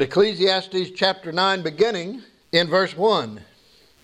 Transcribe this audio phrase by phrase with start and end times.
[0.00, 3.40] Ecclesiastes chapter 9, beginning in verse 1.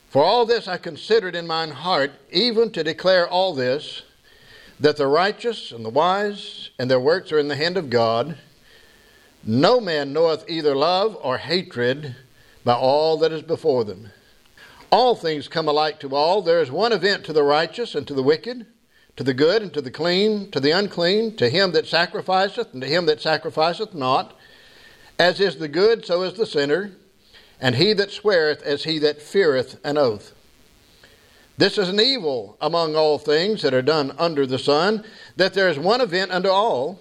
[0.09, 4.03] For all this I considered in mine heart, even to declare all this,
[4.81, 8.37] that the righteous and the wise and their works are in the hand of God.
[9.45, 12.17] No man knoweth either love or hatred
[12.65, 14.11] by all that is before them.
[14.91, 16.43] All things come alike to all.
[16.43, 18.67] There is one event to the righteous and to the wicked,
[19.17, 22.83] to the good and to the clean, to the unclean, to him that sacrificeth and
[22.83, 24.37] to him that sacrificeth not.
[25.19, 26.93] As is the good, so is the sinner,
[27.61, 30.33] and he that sweareth as he that feareth an oath.
[31.57, 35.05] This is an evil among all things that are done under the sun,
[35.37, 36.99] that there is one event unto all.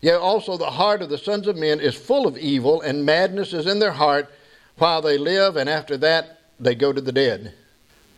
[0.00, 3.52] Yet also the heart of the sons of men is full of evil, and madness
[3.52, 4.32] is in their heart
[4.78, 7.52] while they live, and after that they go to the dead.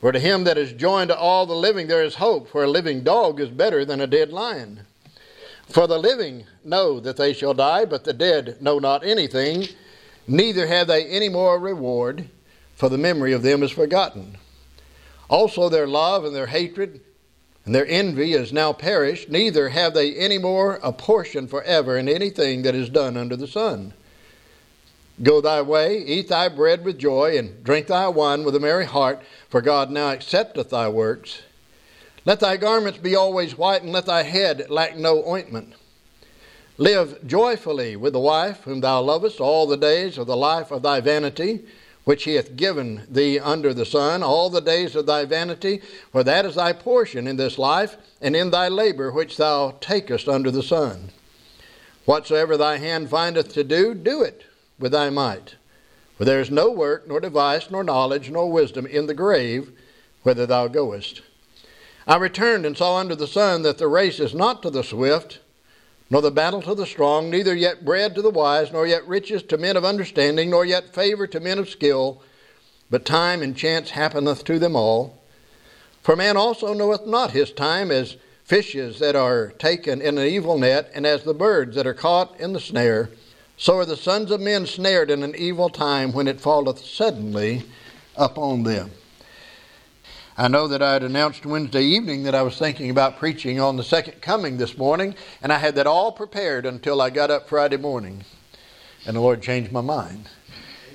[0.01, 2.70] For to him that is joined to all the living there is hope, for a
[2.70, 4.87] living dog is better than a dead lion.
[5.68, 9.66] For the living know that they shall die, but the dead know not anything,
[10.27, 12.28] neither have they any more reward,
[12.74, 14.38] for the memory of them is forgotten.
[15.29, 17.01] Also their love and their hatred
[17.65, 22.09] and their envy is now perished, neither have they any more a portion forever in
[22.09, 23.95] anything that is done under the sun.
[25.23, 28.85] Go thy way, eat thy bread with joy, and drink thy wine with a merry
[28.85, 31.42] heart, for God now accepteth thy works.
[32.26, 35.74] Let thy garments be always white, and let thy head lack no ointment.
[36.78, 40.82] Live joyfully with the wife whom thou lovest all the days of the life of
[40.82, 41.60] thy vanity,
[42.04, 45.80] which he hath given thee under the sun, all the days of thy vanity,
[46.10, 50.28] for that is thy portion in this life, and in thy labor which thou takest
[50.28, 51.10] under the sun.
[52.06, 54.45] Whatsoever thy hand findeth to do, do it
[54.78, 55.56] with thy might.
[56.16, 59.70] For there is no work, nor device, nor knowledge, nor wisdom in the grave,
[60.22, 61.22] whither thou goest.
[62.07, 65.38] I returned and saw under the sun that the race is not to the swift,
[66.10, 69.43] nor the battle to the strong, neither yet bread to the wise, nor yet riches
[69.44, 72.21] to men of understanding, nor yet favor to men of skill,
[72.91, 75.19] but time and chance happeneth to them all.
[76.03, 80.59] For man also knoweth not his time as fishes that are taken in an evil
[80.59, 83.09] net, and as the birds that are caught in the snare.
[83.56, 87.62] So are the sons of men snared in an evil time when it falleth suddenly
[88.16, 88.91] upon them.
[90.36, 93.76] I know that I had announced Wednesday evening that I was thinking about preaching on
[93.76, 97.48] the second coming this morning, and I had that all prepared until I got up
[97.48, 98.24] Friday morning.
[99.06, 100.28] And the Lord changed my mind.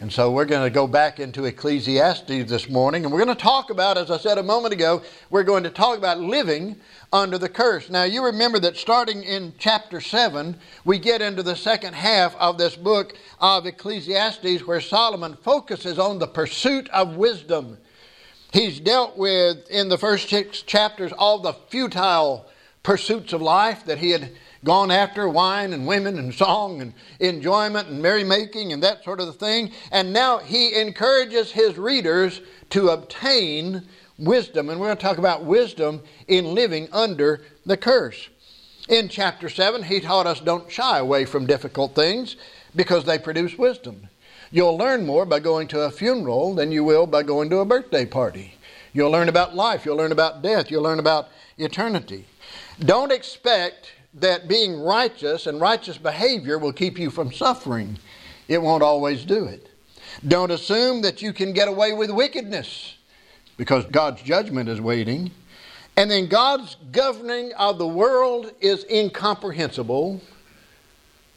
[0.02, 3.42] And so we're going to go back into Ecclesiastes this morning, and we're going to
[3.42, 6.76] talk about, as I said a moment ago, we're going to talk about living
[7.14, 7.90] under the curse.
[7.90, 12.58] Now, you remember that starting in chapter 7, we get into the second half of
[12.58, 17.78] this book of Ecclesiastes where Solomon focuses on the pursuit of wisdom.
[18.52, 22.48] He's dealt with, in the first six chapters, all the futile
[22.82, 24.32] pursuits of life that he had
[24.64, 29.36] gone after wine and women and song and enjoyment and merrymaking and that sort of
[29.38, 29.72] thing.
[29.92, 33.88] And now he encourages his readers to obtain
[34.18, 34.70] wisdom.
[34.70, 38.30] And we're going to talk about wisdom in living under the curse.
[38.90, 42.36] In chapter 7, he taught us don't shy away from difficult things
[42.76, 44.10] because they produce wisdom.
[44.52, 47.66] You'll learn more by going to a funeral than you will by going to a
[47.66, 48.56] birthday party.
[48.94, 52.26] You'll learn about life, you'll learn about death, you'll learn about eternity.
[52.80, 58.00] Don't expect that being righteous and righteous behavior will keep you from suffering.
[58.48, 59.70] It won't always do it.
[60.28, 62.96] Don't assume that you can get away with wickedness
[63.58, 65.30] because God's judgment is waiting.
[65.96, 70.22] And then God's governing of the world is incomprehensible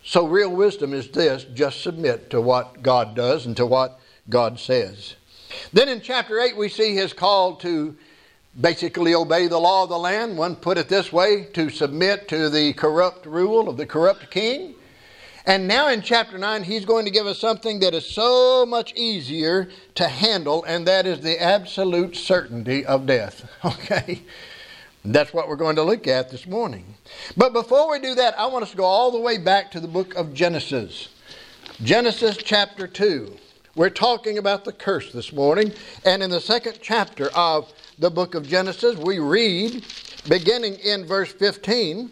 [0.05, 4.59] so, real wisdom is this just submit to what God does and to what God
[4.59, 5.15] says.
[5.73, 7.97] Then in chapter 8, we see his call to
[8.61, 10.37] basically obey the law of the land.
[10.37, 14.75] One put it this way to submit to the corrupt rule of the corrupt king.
[15.45, 18.93] And now in chapter 9, he's going to give us something that is so much
[18.95, 23.49] easier to handle, and that is the absolute certainty of death.
[23.65, 24.23] Okay?
[25.05, 26.95] That's what we're going to look at this morning.
[27.37, 29.81] But before we do that, I want us to go all the way back to
[29.81, 31.09] the book of Genesis.
[31.83, 33.37] Genesis chapter 2.
[33.75, 35.73] We're talking about the curse this morning.
[36.05, 39.85] And in the second chapter of the book of Genesis, we read,
[40.29, 42.09] beginning in verse 15,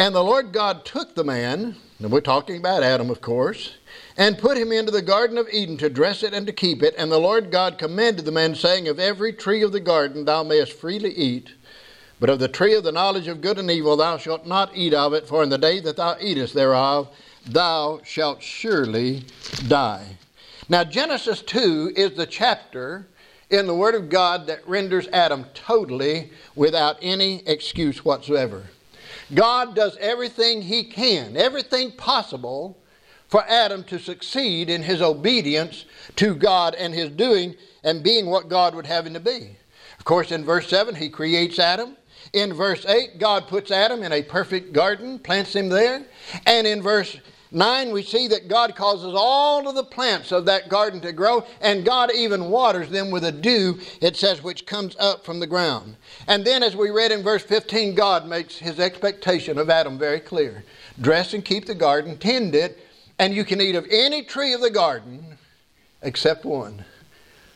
[0.00, 3.76] And the Lord God took the man, and we're talking about Adam, of course,
[4.16, 6.96] and put him into the Garden of Eden to dress it and to keep it.
[6.98, 10.42] And the Lord God commanded the man, saying, Of every tree of the garden thou
[10.42, 11.52] mayest freely eat.
[12.22, 14.94] But of the tree of the knowledge of good and evil thou shalt not eat
[14.94, 17.08] of it, for in the day that thou eatest thereof
[17.44, 19.24] thou shalt surely
[19.66, 20.06] die.
[20.68, 23.08] Now, Genesis 2 is the chapter
[23.50, 28.66] in the Word of God that renders Adam totally without any excuse whatsoever.
[29.34, 32.78] God does everything He can, everything possible,
[33.26, 38.48] for Adam to succeed in his obedience to God and his doing and being what
[38.48, 39.56] God would have him to be.
[39.98, 41.96] Of course, in verse 7, he creates Adam.
[42.32, 46.04] In verse 8, God puts Adam in a perfect garden, plants him there.
[46.46, 47.18] And in verse
[47.50, 51.44] 9, we see that God causes all of the plants of that garden to grow,
[51.60, 55.46] and God even waters them with a dew, it says, which comes up from the
[55.46, 55.96] ground.
[56.26, 60.20] And then, as we read in verse 15, God makes his expectation of Adam very
[60.20, 60.64] clear
[61.00, 62.78] dress and keep the garden, tend it,
[63.18, 65.38] and you can eat of any tree of the garden
[66.02, 66.84] except one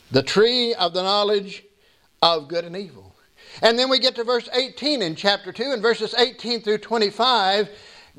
[0.09, 1.65] the tree of the knowledge
[2.21, 3.06] of good and evil.
[3.61, 7.69] And then we get to verse 18 in chapter 2, and verses 18 through 25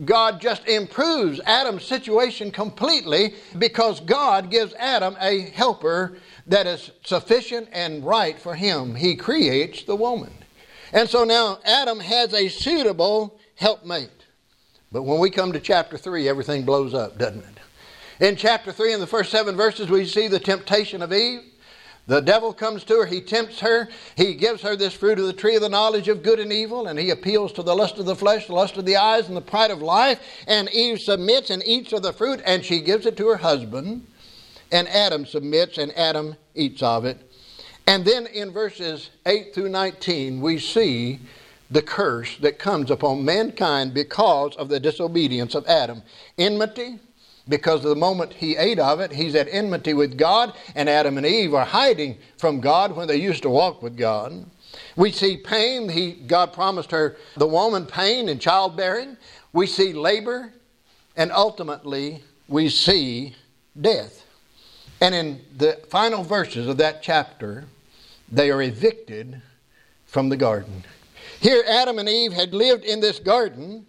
[0.05, 7.69] God just improves Adam's situation completely because God gives Adam a helper that is sufficient
[7.73, 8.95] and right for him.
[8.95, 10.33] He creates the woman.
[10.93, 14.11] And so now Adam has a suitable helpmate.
[14.91, 18.25] But when we come to chapter 3, everything blows up, doesn't it?
[18.25, 21.41] In chapter 3, in the first seven verses, we see the temptation of Eve.
[22.09, 25.33] The devil comes to her, he tempts her, he gives her this fruit of the
[25.35, 28.07] tree of the knowledge of good and evil, and he appeals to the lust of
[28.07, 30.19] the flesh, the lust of the eyes, and the pride of life.
[30.47, 34.07] And Eve submits and eats of the fruit, and she gives it to her husband.
[34.73, 37.19] And Adam submits, and Adam eats of it.
[37.87, 41.21] And then in verses 8 through 19, we see
[41.71, 46.03] the curse that comes upon mankind because of the disobedience of Adam
[46.39, 47.01] enmity,
[47.49, 51.17] because of the moment he ate of it, he's at enmity with God, and Adam
[51.17, 54.45] and Eve are hiding from God when they used to walk with God.
[54.97, 55.89] We see pain.
[55.89, 59.17] He, God promised her, the woman, pain in childbearing.
[59.53, 60.53] We see labor,
[61.17, 63.35] and ultimately, we see
[63.81, 64.25] death.
[65.01, 67.65] And in the final verses of that chapter,
[68.31, 69.41] they are evicted
[70.07, 70.85] from the garden.
[71.41, 73.87] Here, Adam and Eve had lived in this garden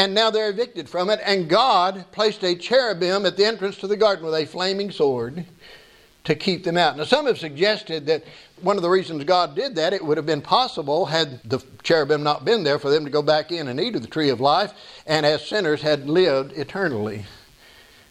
[0.00, 1.20] and now they're evicted from it.
[1.22, 5.44] And God placed a cherubim at the entrance to the garden with a flaming sword
[6.24, 6.96] to keep them out.
[6.96, 8.24] Now, some have suggested that
[8.62, 12.22] one of the reasons God did that, it would have been possible, had the cherubim
[12.22, 14.40] not been there, for them to go back in and eat of the tree of
[14.40, 14.72] life,
[15.06, 17.26] and as sinners had lived eternally.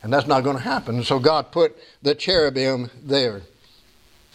[0.04, 1.04] And that's not going to happen.
[1.04, 3.42] So God put the cherubim there.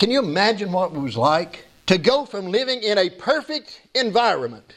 [0.01, 4.75] Can you imagine what it was like to go from living in a perfect environment,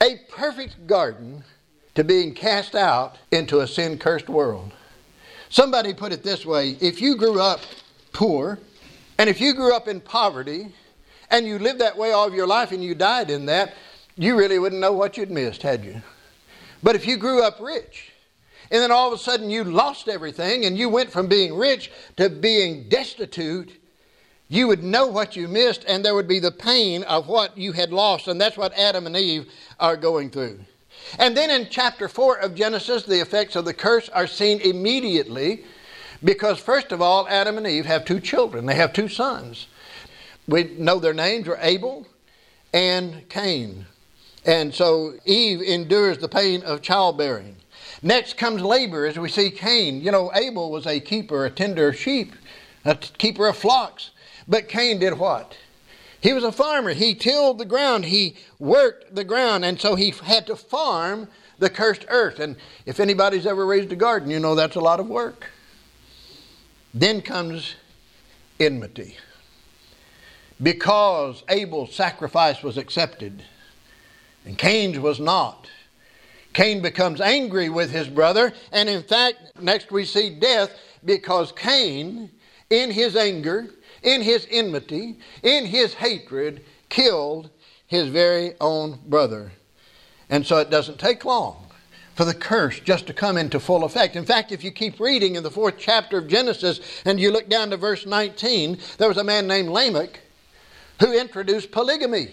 [0.00, 1.44] a perfect garden,
[1.94, 4.72] to being cast out into a sin cursed world.
[5.48, 7.60] Somebody put it this way if you grew up
[8.12, 8.58] poor,
[9.18, 10.72] and if you grew up in poverty,
[11.30, 13.74] and you lived that way all of your life and you died in that,
[14.16, 16.00] you really wouldn't know what you'd missed, had you?
[16.82, 18.12] But if you grew up rich,
[18.70, 21.90] and then all of a sudden you lost everything and you went from being rich
[22.16, 23.80] to being destitute,
[24.48, 27.72] you would know what you missed and there would be the pain of what you
[27.72, 28.28] had lost.
[28.28, 29.50] And that's what Adam and Eve
[29.80, 30.60] are going through.
[31.18, 35.64] And then in chapter 4 of Genesis, the effects of the curse are seen immediately
[36.22, 38.66] because, first of all, Adam and Eve have two children.
[38.66, 39.66] They have two sons.
[40.46, 42.06] We know their names are Abel
[42.72, 43.86] and Cain.
[44.44, 47.56] And so Eve endures the pain of childbearing.
[48.02, 50.02] Next comes labor as we see Cain.
[50.02, 52.34] You know, Abel was a keeper, a tender of sheep,
[52.84, 54.10] a keeper of flocks.
[54.46, 55.56] But Cain did what?
[56.24, 56.94] He was a farmer.
[56.94, 58.06] He tilled the ground.
[58.06, 59.62] He worked the ground.
[59.62, 61.28] And so he had to farm
[61.58, 62.40] the cursed earth.
[62.40, 62.56] And
[62.86, 65.50] if anybody's ever raised a garden, you know that's a lot of work.
[66.94, 67.74] Then comes
[68.58, 69.18] enmity.
[70.62, 73.42] Because Abel's sacrifice was accepted
[74.46, 75.68] and Cain's was not,
[76.54, 78.54] Cain becomes angry with his brother.
[78.72, 80.70] And in fact, next we see death
[81.04, 82.30] because Cain,
[82.70, 83.73] in his anger,
[84.04, 87.50] in his enmity, in his hatred, killed
[87.86, 89.52] his very own brother.
[90.30, 91.66] And so it doesn't take long
[92.14, 94.16] for the curse just to come into full effect.
[94.16, 97.48] In fact, if you keep reading in the fourth chapter of Genesis and you look
[97.48, 100.20] down to verse 19, there was a man named Lamech
[101.00, 102.28] who introduced polygamy.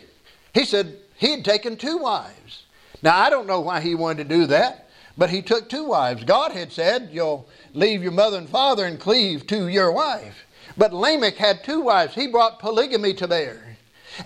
[0.54, 2.64] He said he had taken two wives.
[3.02, 6.24] Now, I don't know why he wanted to do that, but he took two wives.
[6.24, 10.46] God had said, You'll leave your mother and father and cleave to your wife.
[10.78, 12.16] But Lamech had two wives.
[12.16, 13.78] He brought polygamy to bear.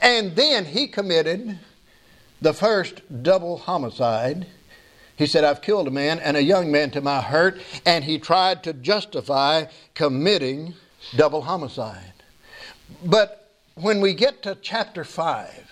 [0.01, 1.59] And then he committed
[2.41, 4.47] the first double homicide.
[5.15, 7.61] He said, I've killed a man and a young man to my hurt.
[7.85, 10.73] And he tried to justify committing
[11.15, 12.13] double homicide.
[13.03, 15.71] But when we get to chapter 5,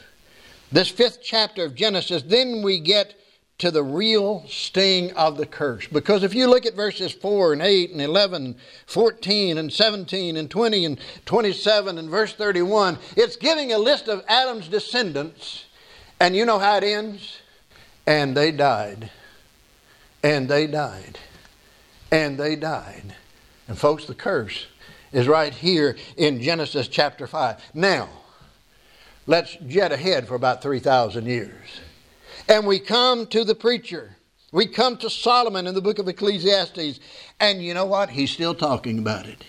[0.72, 3.16] this fifth chapter of Genesis, then we get
[3.60, 5.88] to the real sting of the curse.
[5.88, 8.56] Because if you look at verses 4 and 8 and 11,
[8.88, 14.24] 14 and 17 and 20 and 27 and verse 31, it's giving a list of
[14.28, 15.66] Adam's descendants.
[16.20, 17.38] And you know how it ends?
[18.08, 19.10] And they died.
[20.24, 21.20] And they died.
[22.12, 23.16] and they died.
[23.68, 24.68] And folks, the curse
[25.12, 27.58] is right here in Genesis chapter 5.
[27.74, 28.10] Now,
[29.26, 31.82] let's jet ahead for about 3,000 years.
[32.48, 34.18] And we come to the preacher.
[34.52, 37.00] We come to Solomon in the book of Ecclesiastes.
[37.40, 38.10] And you know what?
[38.12, 39.44] He's still talking about it.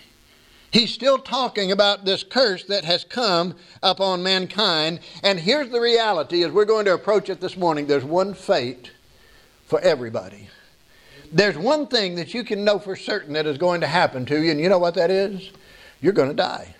[0.71, 4.99] He's still talking about this curse that has come upon mankind.
[5.23, 8.91] And here's the reality as we're going to approach it this morning there's one fate
[9.67, 10.49] for everybody.
[11.31, 14.41] There's one thing that you can know for certain that is going to happen to
[14.41, 15.51] you, and you know what that is?
[16.01, 16.75] You're going to die.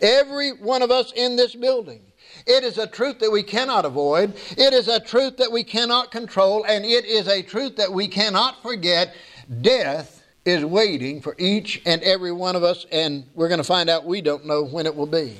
[0.00, 2.02] Every one of us in this building.
[2.46, 4.34] It is a truth that we cannot avoid.
[4.56, 8.08] It is a truth that we cannot control, and it is a truth that we
[8.08, 9.14] cannot forget.
[9.60, 13.88] Death is waiting for each and every one of us, and we're going to find
[13.88, 15.36] out we don't know when it will be.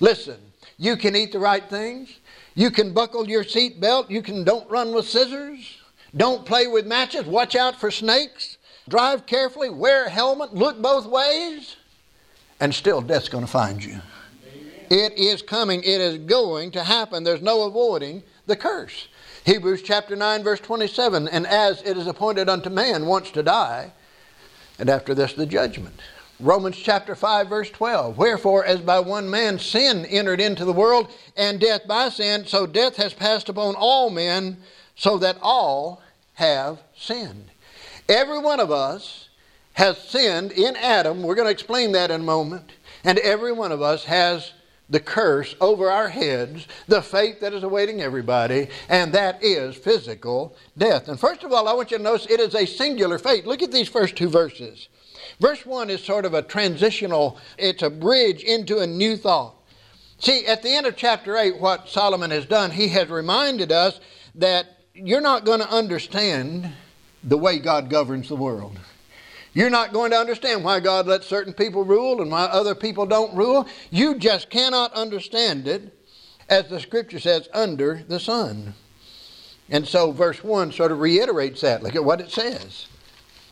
[0.00, 0.38] Listen,
[0.78, 2.18] you can eat the right things.
[2.54, 4.10] You can buckle your seat belt.
[4.10, 5.78] You can don't run with scissors.
[6.14, 7.24] Don't play with matches.
[7.24, 8.58] Watch out for snakes.
[8.88, 9.70] Drive carefully.
[9.70, 10.54] Wear a helmet.
[10.54, 11.76] Look both ways.
[12.60, 14.00] And still, death's going to find you.
[14.92, 15.80] It is coming.
[15.80, 17.24] It is going to happen.
[17.24, 19.08] There's no avoiding the curse.
[19.46, 23.92] Hebrews chapter 9, verse 27 And as it is appointed unto man once to die,
[24.78, 25.98] and after this the judgment.
[26.38, 28.18] Romans chapter 5, verse 12.
[28.18, 32.66] Wherefore, as by one man sin entered into the world, and death by sin, so
[32.66, 34.58] death has passed upon all men,
[34.94, 36.02] so that all
[36.34, 37.46] have sinned.
[38.10, 39.30] Every one of us
[39.72, 41.22] has sinned in Adam.
[41.22, 42.72] We're going to explain that in a moment.
[43.04, 44.52] And every one of us has
[44.92, 50.54] the curse over our heads, the fate that is awaiting everybody, and that is physical
[50.76, 51.08] death.
[51.08, 53.46] And first of all, I want you to notice it is a singular fate.
[53.46, 54.88] Look at these first two verses.
[55.40, 59.54] Verse 1 is sort of a transitional, it's a bridge into a new thought.
[60.18, 63.98] See, at the end of chapter 8, what Solomon has done, he has reminded us
[64.34, 66.70] that you're not going to understand
[67.24, 68.78] the way God governs the world.
[69.54, 73.04] You're not going to understand why God lets certain people rule and why other people
[73.04, 73.66] don't rule.
[73.90, 75.94] You just cannot understand it,
[76.48, 78.74] as the scripture says, under the sun.
[79.68, 81.82] And so verse 1 sort of reiterates that.
[81.82, 82.86] Look at what it says.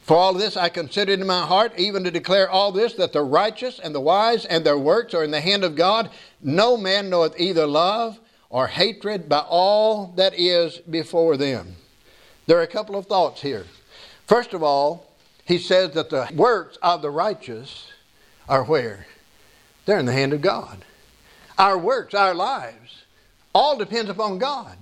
[0.02, 3.22] For all this I considered in my heart, even to declare all this, that the
[3.22, 6.10] righteous and the wise and their works are in the hand of God.
[6.42, 11.76] No man knoweth either love or hatred by all that is before them.
[12.46, 13.66] There are a couple of thoughts here.
[14.26, 15.06] First of all,
[15.50, 17.88] he says that the works of the righteous
[18.48, 19.04] are where?
[19.84, 20.84] They're in the hand of God.
[21.58, 23.02] Our works, our lives,
[23.52, 24.78] all depends upon God.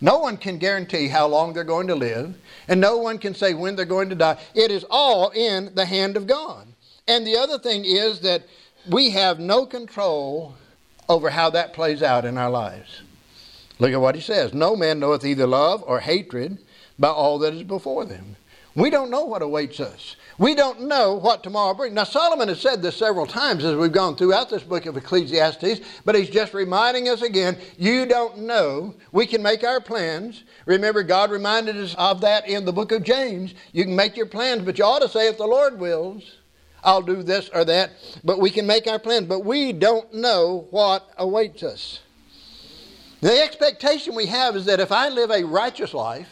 [0.00, 2.36] No one can guarantee how long they're going to live,
[2.68, 4.38] and no one can say when they're going to die.
[4.54, 6.68] It is all in the hand of God.
[7.08, 8.44] And the other thing is that
[8.88, 10.54] we have no control
[11.08, 13.02] over how that plays out in our lives.
[13.80, 16.58] Look at what he says No man knoweth either love or hatred
[16.96, 18.36] by all that is before them.
[18.76, 20.16] We don't know what awaits us.
[20.38, 21.94] We don't know what tomorrow brings.
[21.94, 25.80] Now, Solomon has said this several times as we've gone throughout this book of Ecclesiastes,
[26.04, 28.94] but he's just reminding us again you don't know.
[29.12, 30.44] We can make our plans.
[30.66, 33.54] Remember, God reminded us of that in the book of James.
[33.72, 36.36] You can make your plans, but you ought to say, if the Lord wills,
[36.84, 37.90] I'll do this or that.
[38.22, 42.00] But we can make our plans, but we don't know what awaits us.
[43.20, 46.28] The expectation we have is that if I live a righteous life,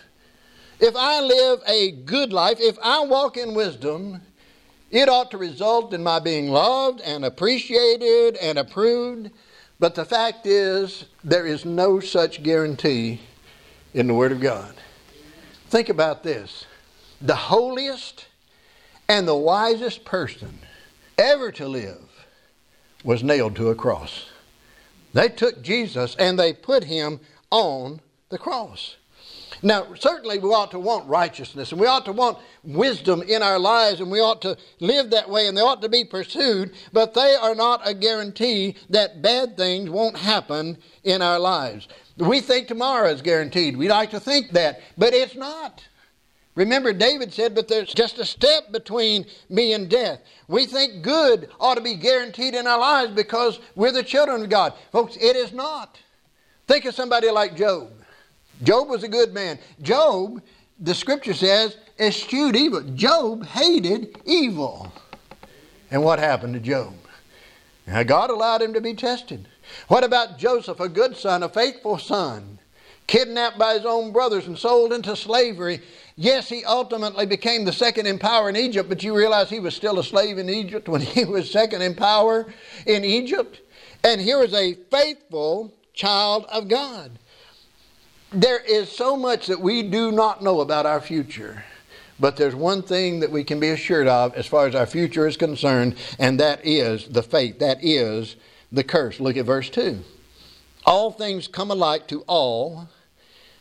[0.81, 4.21] if I live a good life, if I walk in wisdom,
[4.91, 9.31] it ought to result in my being loved and appreciated and approved.
[9.79, 13.21] But the fact is, there is no such guarantee
[13.95, 14.75] in the Word of God.
[15.69, 16.65] Think about this
[17.21, 18.27] the holiest
[19.09, 20.61] and the wisest person
[21.17, 22.27] ever to live
[23.03, 24.27] was nailed to a cross.
[25.13, 27.21] They took Jesus and they put him
[27.51, 28.97] on the cross.
[29.63, 33.59] Now, certainly we ought to want righteousness and we ought to want wisdom in our
[33.59, 37.15] lives and we ought to live that way and they ought to be pursued, but
[37.15, 41.89] they are not a guarantee that bad things won't happen in our lives.
[42.17, 43.77] We think tomorrow is guaranteed.
[43.77, 45.85] We like to think that, but it's not.
[46.59, 50.21] Remember, David said, But there's just a step between me and death.
[50.49, 54.51] We think good ought to be guaranteed in our lives because we're the children of
[54.51, 54.73] God.
[54.91, 56.01] Folks, it is not.
[56.67, 57.98] Think of somebody like Job.
[58.63, 59.59] Job was a good man.
[59.83, 60.43] Job,
[60.81, 62.83] the scripture says, eschewed evil.
[62.95, 64.93] Job hated evil.
[65.91, 66.95] And what happened to Job?
[67.87, 69.49] Now, God allowed him to be tested.
[69.89, 72.59] What about Joseph, a good son, a faithful son,
[73.07, 75.81] kidnapped by his own brothers and sold into slavery?
[76.17, 79.75] Yes, he ultimately became the second in power in Egypt, but you realize he was
[79.75, 82.53] still a slave in Egypt when he was second in power
[82.87, 83.61] in Egypt?
[84.05, 87.19] And here is a faithful child of God
[88.33, 91.65] there is so much that we do not know about our future.
[92.21, 95.27] But there's one thing that we can be assured of as far as our future
[95.27, 97.61] is concerned, and that is the fate.
[97.61, 98.37] That is
[98.73, 99.21] the curse.
[99.21, 100.03] Look at verse 2.
[100.85, 102.89] All things come alike to all.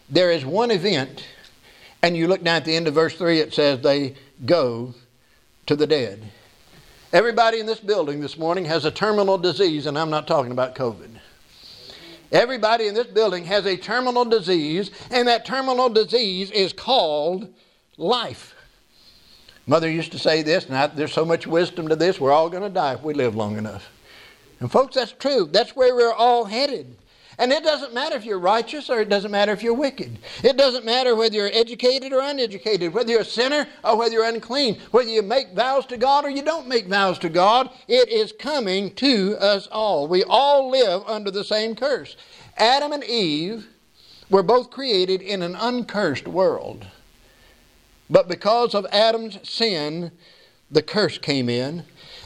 [0.09, 1.23] There is one event,
[2.01, 4.95] and you look down at the end of verse 3, it says they go
[5.67, 6.23] to the dead.
[7.13, 10.75] Everybody in this building this morning has a terminal disease, and I'm not talking about
[10.75, 11.16] COVID.
[12.31, 17.53] Everybody in this building has a terminal disease, and that terminal disease is called
[17.97, 18.53] life.
[19.65, 22.49] Mother used to say this, and I, there's so much wisdom to this, we're all
[22.49, 23.89] going to die if we live long enough.
[24.59, 25.49] And, folks, that's true.
[25.51, 26.95] That's where we're all headed.
[27.39, 30.17] And it doesn't matter if you're righteous or it doesn't matter if you're wicked.
[30.43, 34.25] It doesn't matter whether you're educated or uneducated, whether you're a sinner or whether you're
[34.27, 37.69] unclean, whether you make vows to God or you don't make vows to God.
[37.87, 40.07] It is coming to us all.
[40.07, 42.17] We all live under the same curse.
[42.57, 43.67] Adam and Eve
[44.31, 46.87] were both created in an uncursed world.
[48.09, 50.11] But because of Adam's sin,
[50.71, 51.83] the curse came in,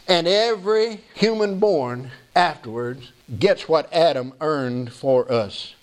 [0.08, 5.76] and every human born afterwards gets what Adam earned for us.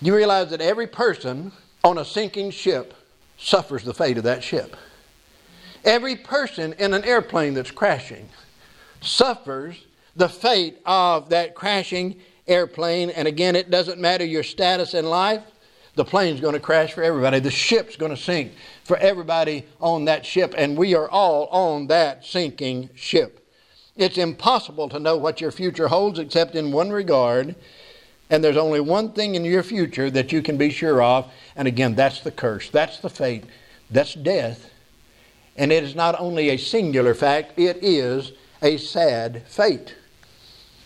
[0.00, 1.52] You realize that every person
[1.84, 2.94] on a sinking ship
[3.38, 4.76] suffers the fate of that ship.
[5.84, 8.28] Every person in an airplane that's crashing
[9.00, 9.84] suffers
[10.16, 13.10] the fate of that crashing airplane.
[13.10, 15.42] And again, it doesn't matter your status in life,
[15.94, 18.52] the plane's going to crash for everybody, the ship's going to sink
[18.84, 23.41] for everybody on that ship, and we are all on that sinking ship.
[24.02, 27.54] It's impossible to know what your future holds except in one regard.
[28.30, 31.30] And there's only one thing in your future that you can be sure of.
[31.54, 32.68] And again, that's the curse.
[32.70, 33.44] That's the fate.
[33.90, 34.70] That's death.
[35.56, 39.94] And it is not only a singular fact, it is a sad fate.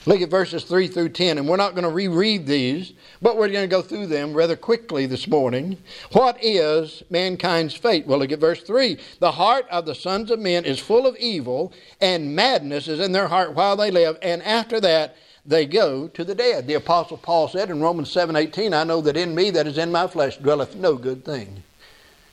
[0.07, 3.49] Look at verses 3 through 10, and we're not going to reread these, but we're
[3.49, 5.79] going to go through them rather quickly this morning.
[6.13, 8.07] What is mankind's fate?
[8.07, 8.99] Well, look at verse 3.
[9.19, 13.11] The heart of the sons of men is full of evil, and madness is in
[13.11, 16.69] their heart while they live, and after that they go to the dead.
[16.69, 19.77] The Apostle Paul said in Romans 7 18, I know that in me, that is
[19.77, 21.65] in my flesh, dwelleth no good thing.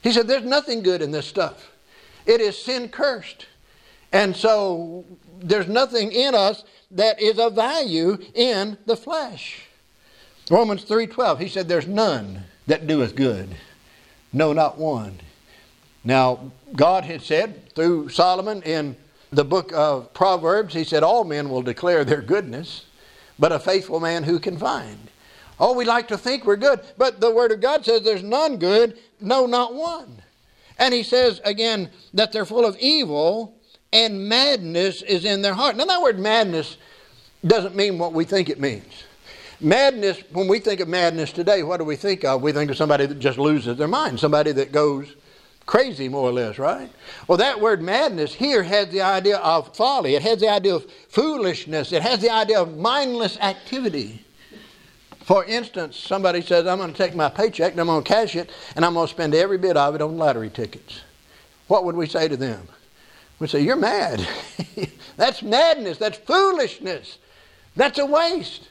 [0.03, 1.71] He said, There's nothing good in this stuff.
[2.27, 3.47] It is sin cursed.
[4.11, 5.05] And so
[5.43, 9.63] there's nothing in us that is of value in the flesh.
[10.49, 13.55] Romans 3:12 he said there's none that doeth good
[14.31, 15.19] no not one.
[16.03, 18.95] Now God had said through Solomon in
[19.31, 22.85] the book of Proverbs he said all men will declare their goodness
[23.37, 25.09] but a faithful man who can find.
[25.59, 28.57] Oh we like to think we're good but the word of God says there's none
[28.57, 30.21] good no not one.
[30.77, 33.55] And he says again that they're full of evil
[33.93, 35.77] and madness is in their heart.
[35.77, 36.77] Now, that word madness
[37.45, 39.03] doesn't mean what we think it means.
[39.61, 42.41] Madness, when we think of madness today, what do we think of?
[42.41, 45.15] We think of somebody that just loses their mind, somebody that goes
[45.65, 46.91] crazy, more or less, right?
[47.27, 50.91] Well, that word madness here has the idea of folly, it has the idea of
[51.07, 54.25] foolishness, it has the idea of mindless activity.
[55.21, 58.35] For instance, somebody says, I'm going to take my paycheck and I'm going to cash
[58.35, 61.01] it and I'm going to spend every bit of it on lottery tickets.
[61.67, 62.67] What would we say to them?
[63.39, 64.27] We say, You're mad.
[65.17, 65.97] that's madness.
[65.97, 67.17] That's foolishness.
[67.75, 68.69] That's a waste.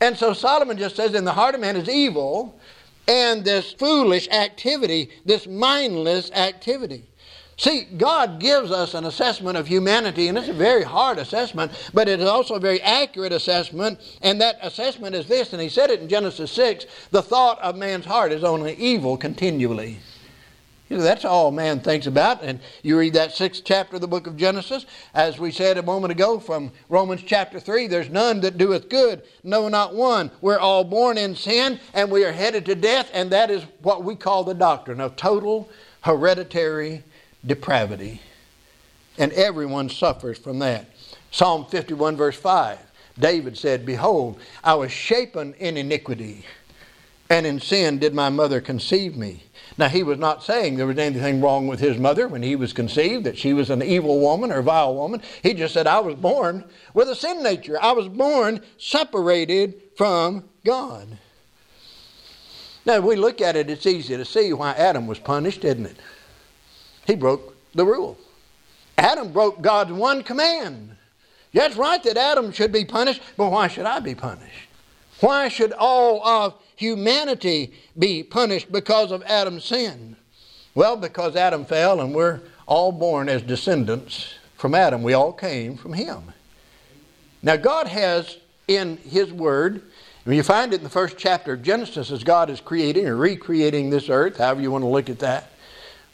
[0.00, 2.58] And so Solomon just says, In the heart of man is evil,
[3.06, 7.04] and this foolish activity, this mindless activity.
[7.56, 12.08] See, God gives us an assessment of humanity, and it's a very hard assessment, but
[12.08, 14.00] it is also a very accurate assessment.
[14.22, 17.76] And that assessment is this, and He said it in Genesis 6 the thought of
[17.76, 20.00] man's heart is only evil continually.
[20.94, 22.44] You know, that's all man thinks about.
[22.44, 25.82] And you read that sixth chapter of the book of Genesis, as we said a
[25.82, 30.30] moment ago from Romans chapter 3 there's none that doeth good, no, not one.
[30.40, 34.04] We're all born in sin and we are headed to death, and that is what
[34.04, 35.68] we call the doctrine of total
[36.02, 37.02] hereditary
[37.44, 38.20] depravity.
[39.18, 40.86] And everyone suffers from that.
[41.32, 42.78] Psalm 51, verse 5
[43.18, 46.44] David said, Behold, I was shapen in iniquity,
[47.28, 49.42] and in sin did my mother conceive me.
[49.76, 52.72] Now, he was not saying there was anything wrong with his mother when he was
[52.72, 55.20] conceived, that she was an evil woman or vile woman.
[55.42, 57.76] He just said, I was born with a sin nature.
[57.82, 61.18] I was born separated from God.
[62.86, 65.86] Now, if we look at it, it's easy to see why Adam was punished, isn't
[65.86, 65.96] it?
[67.06, 68.16] He broke the rule.
[68.96, 70.96] Adam broke God's one command.
[71.52, 74.68] It's right that Adam should be punished, but why should I be punished?
[75.24, 80.16] Why should all of humanity be punished because of Adam's sin?
[80.74, 85.02] Well, because Adam fell and we're all born as descendants from Adam.
[85.02, 86.34] We all came from him.
[87.42, 88.36] Now, God has
[88.68, 89.80] in His Word,
[90.26, 93.16] and you find it in the first chapter of Genesis as God is creating or
[93.16, 95.52] recreating this earth, however you want to look at that.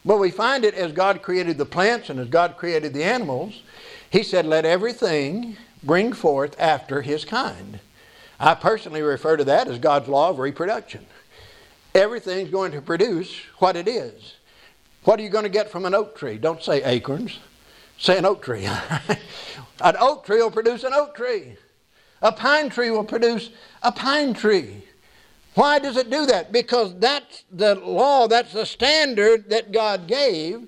[0.04, 3.60] But we find it as God created the plants and as God created the animals.
[4.08, 7.80] He said, Let everything bring forth after his kind.
[8.40, 11.04] I personally refer to that as God's law of reproduction.
[11.94, 14.34] Everything's going to produce what it is.
[15.04, 16.38] What are you going to get from an oak tree?
[16.38, 17.38] Don't say acorns.
[17.98, 18.64] Say an oak tree.
[19.80, 21.56] an oak tree will produce an oak tree.
[22.22, 23.50] A pine tree will produce
[23.82, 24.84] a pine tree.
[25.54, 26.50] Why does it do that?
[26.50, 30.66] Because that's the law, that's the standard that God gave.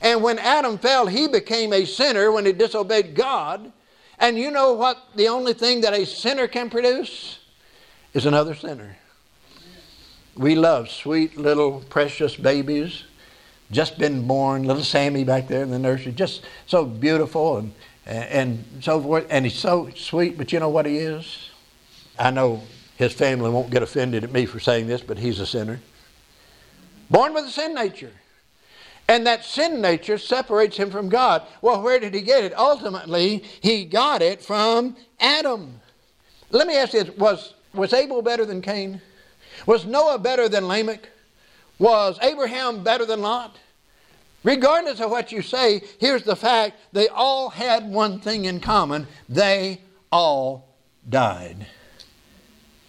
[0.00, 3.72] And when Adam fell, he became a sinner when he disobeyed God.
[4.18, 7.38] And you know what the only thing that a sinner can produce
[8.12, 8.96] is another sinner.
[10.36, 13.04] We love sweet little precious babies,
[13.70, 17.72] just been born, little Sammy back there in the nursery, just so beautiful and,
[18.06, 19.26] and so forth.
[19.30, 21.50] And he's so sweet, but you know what he is?
[22.18, 22.62] I know
[22.96, 25.80] his family won't get offended at me for saying this, but he's a sinner.
[27.10, 28.12] Born with a sin nature.
[29.06, 31.42] And that sin nature separates him from God.
[31.60, 32.56] Well, where did he get it?
[32.56, 35.80] Ultimately, he got it from Adam.
[36.50, 39.02] Let me ask you this was, was Abel better than Cain?
[39.66, 41.08] Was Noah better than Lamech?
[41.78, 43.56] Was Abraham better than Lot?
[44.42, 49.06] Regardless of what you say, here's the fact they all had one thing in common
[49.28, 49.80] they
[50.12, 50.76] all
[51.08, 51.66] died.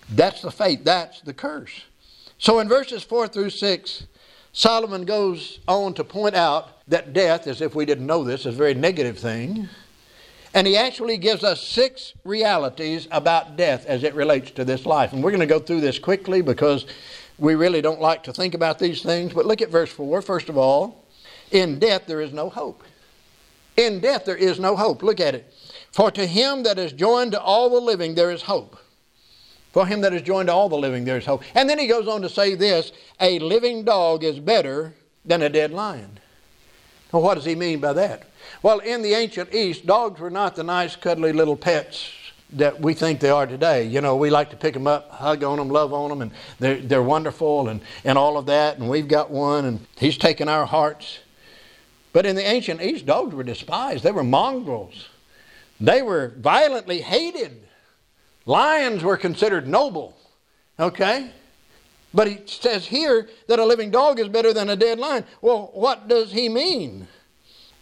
[0.10, 1.84] That's the fate, that's the curse.
[2.38, 4.06] So in verses 4 through 6,
[4.56, 8.56] Solomon goes on to point out that death, as if we didn't know this, is
[8.56, 9.68] a very negative thing.
[10.54, 15.12] And he actually gives us six realities about death as it relates to this life.
[15.12, 16.86] And we're going to go through this quickly because
[17.38, 19.34] we really don't like to think about these things.
[19.34, 20.22] But look at verse 4.
[20.22, 21.04] First of all,
[21.52, 22.82] in death there is no hope.
[23.76, 25.04] In death there is no hope.
[25.04, 25.54] Look at it.
[25.92, 28.78] For to him that is joined to all the living there is hope.
[29.76, 31.44] For him that is joined to all the living, there is hope.
[31.54, 34.94] And then he goes on to say this a living dog is better
[35.26, 36.18] than a dead lion.
[37.12, 38.24] Well, what does he mean by that?
[38.64, 42.10] Well, in the ancient East, dogs were not the nice, cuddly little pets
[42.54, 43.84] that we think they are today.
[43.84, 46.32] You know, we like to pick them up, hug on them, love on them, and
[46.58, 48.78] they're, they're wonderful and, and all of that.
[48.78, 51.20] And we've got one, and he's taken our hearts.
[52.14, 54.06] But in the ancient East, dogs were despised.
[54.06, 55.10] They were mongrels.
[55.82, 57.65] They were violently hated.
[58.46, 60.16] Lions were considered noble.
[60.80, 61.32] Okay?
[62.14, 65.26] But he says here that a living dog is better than a dead lion.
[65.42, 67.08] Well, what does he mean?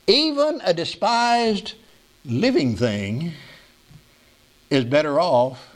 [0.07, 1.75] Even a despised
[2.25, 3.33] living thing
[4.69, 5.69] is better off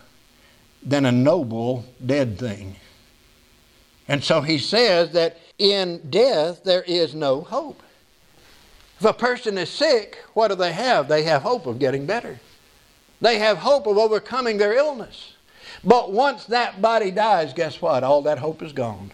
[0.81, 2.77] than a noble dead thing.
[4.07, 7.83] And so he says that in death there is no hope.
[8.99, 11.07] If a person is sick, what do they have?
[11.07, 12.39] They have hope of getting better.
[13.21, 15.33] They have hope of overcoming their illness.
[15.83, 18.03] But once that body dies, guess what?
[18.03, 19.11] All that hope is gone.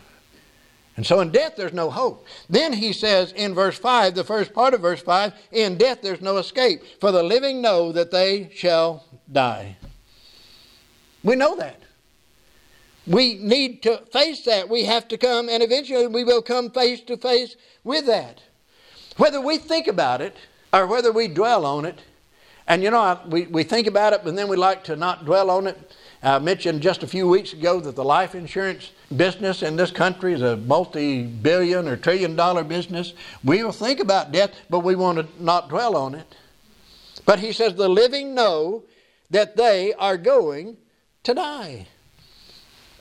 [0.95, 2.25] And so in death, there's no hope.
[2.49, 6.21] Then he says in verse 5, the first part of verse 5, in death, there's
[6.21, 6.81] no escape.
[6.99, 9.77] For the living know that they shall die.
[11.23, 11.79] We know that.
[13.07, 14.69] We need to face that.
[14.69, 18.41] We have to come, and eventually we will come face to face with that.
[19.17, 20.35] Whether we think about it
[20.71, 21.99] or whether we dwell on it,
[22.67, 25.49] and you know, we, we think about it, but then we like to not dwell
[25.49, 25.93] on it.
[26.21, 30.33] I mentioned just a few weeks ago that the life insurance business in this country
[30.33, 33.13] is a multi billion or trillion dollar business.
[33.43, 36.35] We will think about death, but we want to not dwell on it.
[37.25, 38.83] But he says, The living know
[39.31, 40.77] that they are going
[41.23, 41.87] to die.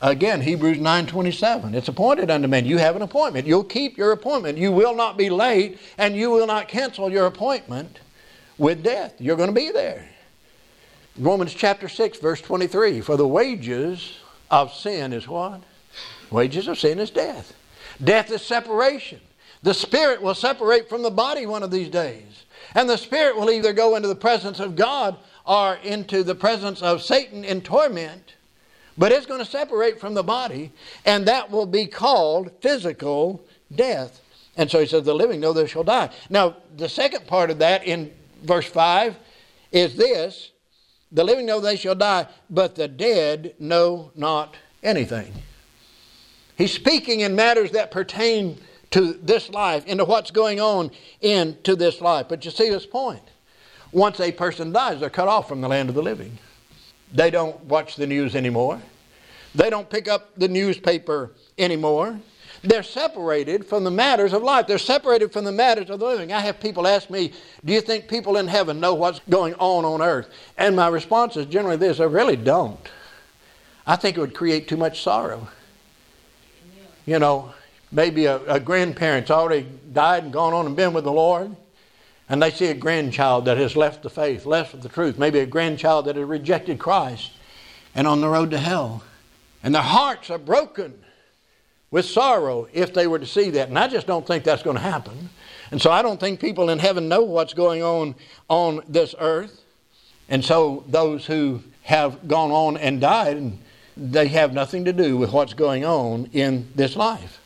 [0.00, 1.74] Again, Hebrews 9:27.
[1.74, 2.66] It's appointed unto men.
[2.66, 3.46] You have an appointment.
[3.46, 4.58] You'll keep your appointment.
[4.58, 8.00] You will not be late, and you will not cancel your appointment
[8.62, 9.20] with death.
[9.20, 10.08] You're going to be there.
[11.18, 14.20] Romans chapter 6, verse 23 For the wages
[14.50, 15.62] of sin is what?
[16.30, 17.54] Wages of sin is death.
[18.02, 19.20] Death is separation.
[19.64, 22.44] The spirit will separate from the body one of these days.
[22.74, 26.82] And the spirit will either go into the presence of God or into the presence
[26.82, 28.36] of Satan in torment.
[28.96, 30.70] But it's going to separate from the body,
[31.04, 33.44] and that will be called physical
[33.74, 34.20] death.
[34.56, 36.10] And so he says, The living know they shall die.
[36.30, 38.12] Now, the second part of that in
[38.42, 39.16] verse 5
[39.70, 40.50] is this
[41.10, 45.32] the living know they shall die, but the dead know not anything.
[46.56, 48.58] He's speaking in matters that pertain
[48.92, 52.26] to this life, into what's going on into this life.
[52.28, 53.22] But you see this point.
[53.90, 56.38] Once a person dies, they're cut off from the land of the living.
[57.12, 58.80] They don't watch the news anymore.
[59.54, 62.18] They don't pick up the newspaper anymore.
[62.64, 64.68] They're separated from the matters of life.
[64.68, 66.32] They're separated from the matters of the living.
[66.32, 67.32] I have people ask me,
[67.64, 70.32] Do you think people in heaven know what's going on on earth?
[70.56, 72.78] And my response is generally this I really don't.
[73.84, 75.48] I think it would create too much sorrow.
[77.04, 77.52] You know,
[77.90, 81.56] maybe a, a grandparent's already died and gone on and been with the Lord,
[82.28, 85.46] and they see a grandchild that has left the faith, left the truth, maybe a
[85.46, 87.32] grandchild that has rejected Christ
[87.92, 89.02] and on the road to hell.
[89.64, 91.02] And their hearts are broken
[91.92, 93.68] with sorrow if they were to see that.
[93.68, 95.30] And I just don't think that's going to happen.
[95.70, 98.16] And so I don't think people in heaven know what's going on
[98.48, 99.60] on this earth.
[100.28, 103.52] And so those who have gone on and died,
[103.96, 107.40] they have nothing to do with what's going on in this life.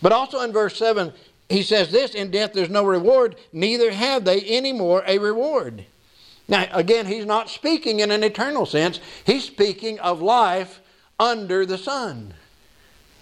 [0.00, 1.12] But also in verse 7,
[1.48, 5.84] he says this in death there's no reward, neither have they any more a reward.
[6.48, 10.80] Now, again, he's not speaking in an eternal sense, he's speaking of life
[11.18, 12.34] under the sun.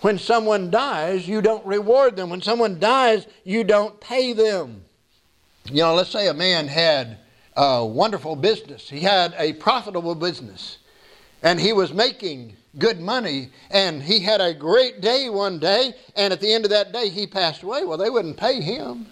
[0.01, 2.31] When someone dies, you don't reward them.
[2.31, 4.85] When someone dies, you don't pay them.
[5.67, 7.19] You know, let's say a man had
[7.57, 10.79] a wonderful business, he had a profitable business,
[11.43, 16.33] and he was making good money, and he had a great day one day, and
[16.33, 17.85] at the end of that day, he passed away.
[17.85, 19.07] Well, they wouldn't pay him.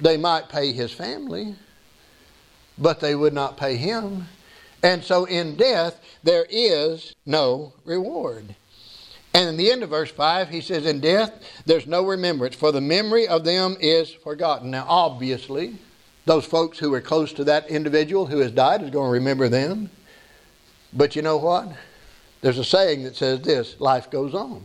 [0.00, 1.54] They might pay his family,
[2.76, 4.26] but they would not pay him.
[4.82, 8.54] And so in death, there is no reward.
[9.34, 11.32] And in the end of verse 5, he says, In death,
[11.66, 14.70] there's no remembrance, for the memory of them is forgotten.
[14.70, 15.76] Now, obviously,
[16.24, 19.48] those folks who are close to that individual who has died is going to remember
[19.48, 19.90] them.
[20.92, 21.68] But you know what?
[22.40, 24.62] There's a saying that says this life goes on.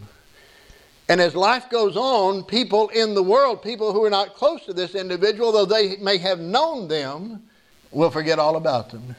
[1.09, 4.73] And as life goes on, people in the world, people who are not close to
[4.73, 7.41] this individual, though they may have known them,
[7.89, 9.15] will forget all about them.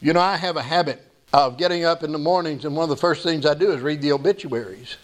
[0.00, 1.00] You know, I have a habit
[1.32, 3.80] of getting up in the mornings, and one of the first things I do is
[3.80, 4.96] read the obituaries.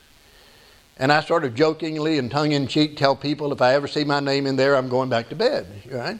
[0.98, 4.04] And I sort of jokingly and tongue in cheek tell people if I ever see
[4.04, 6.18] my name in there, I'm going back to bed, right?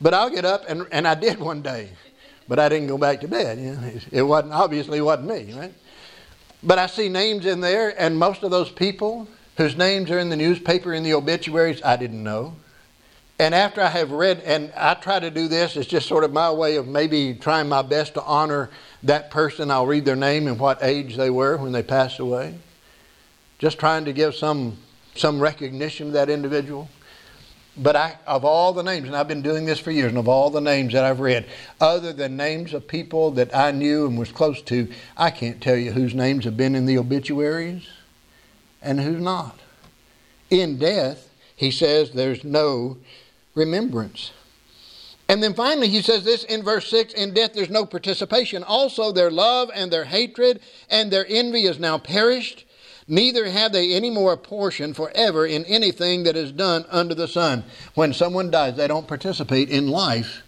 [0.00, 1.90] But I'll get up, and, and I did one day,
[2.46, 3.58] but I didn't go back to bed.
[3.58, 3.92] You know?
[4.12, 5.74] It wasn't, obviously, wasn't me, right?
[6.62, 10.28] But I see names in there, and most of those people whose names are in
[10.28, 12.54] the newspaper in the obituaries, I didn't know.
[13.40, 16.32] And after I have read, and I try to do this, it's just sort of
[16.32, 18.68] my way of maybe trying my best to honor
[19.04, 19.70] that person.
[19.70, 22.56] I'll read their name and what age they were when they passed away.
[23.60, 24.76] Just trying to give some,
[25.14, 26.88] some recognition to that individual.
[27.76, 30.26] But I, of all the names, and I've been doing this for years, and of
[30.26, 31.46] all the names that I've read,
[31.80, 35.76] other than names of people that I knew and was close to, I can't tell
[35.76, 37.86] you whose names have been in the obituaries
[38.82, 39.60] and who's not.
[40.50, 42.96] In death, he says there's no
[43.58, 44.32] remembrance.
[45.28, 48.64] And then finally, he says this in verse 6 In death there's no participation.
[48.64, 52.64] Also, their love and their hatred and their envy is now perished.
[53.06, 57.64] Neither have they any more portion forever in anything that is done under the sun.
[57.94, 60.42] When someone dies, they don't participate in life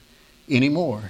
[0.48, 1.02] anymore.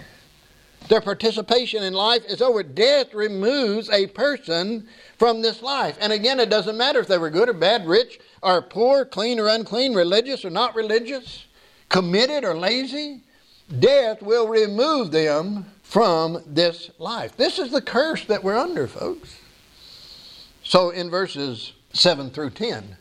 [0.88, 2.62] Their participation in life is over.
[2.62, 5.96] Death removes a person from this life.
[6.00, 9.38] And again, it doesn't matter if they were good or bad, rich or poor, clean
[9.38, 11.46] or unclean, religious or not religious
[11.90, 13.20] committed or lazy,
[13.78, 17.36] death will remove them from this life.
[17.36, 19.36] This is the curse that we're under, folks.
[20.64, 22.96] So in verses 7 through 10,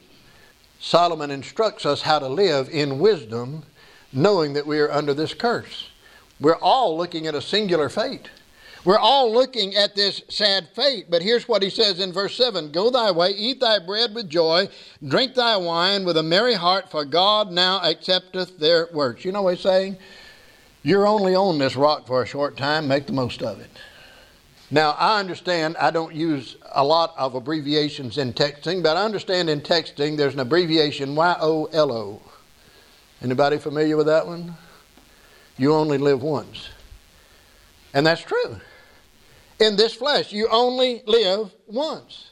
[0.80, 3.64] Solomon instructs us how to live in wisdom,
[4.12, 5.90] knowing that we are under this curse.
[6.40, 8.30] We're all looking at a singular fate.
[8.86, 12.72] We're all looking at this sad fate, but here's what he says in verse 7
[12.72, 14.70] Go thy way, eat thy bread with joy,
[15.06, 19.26] drink thy wine with a merry heart, for God now accepteth their works.
[19.26, 19.98] You know what he's saying?
[20.82, 23.70] You're only on this rock for a short time, make the most of it.
[24.72, 29.50] Now, I understand I don't use a lot of abbreviations in texting, but I understand
[29.50, 32.22] in texting there's an abbreviation Y O L O.
[33.22, 34.54] Anybody familiar with that one?
[35.58, 36.70] You only live once.
[37.94, 38.60] And that's true
[39.60, 40.32] in this flesh.
[40.32, 42.32] You only live once.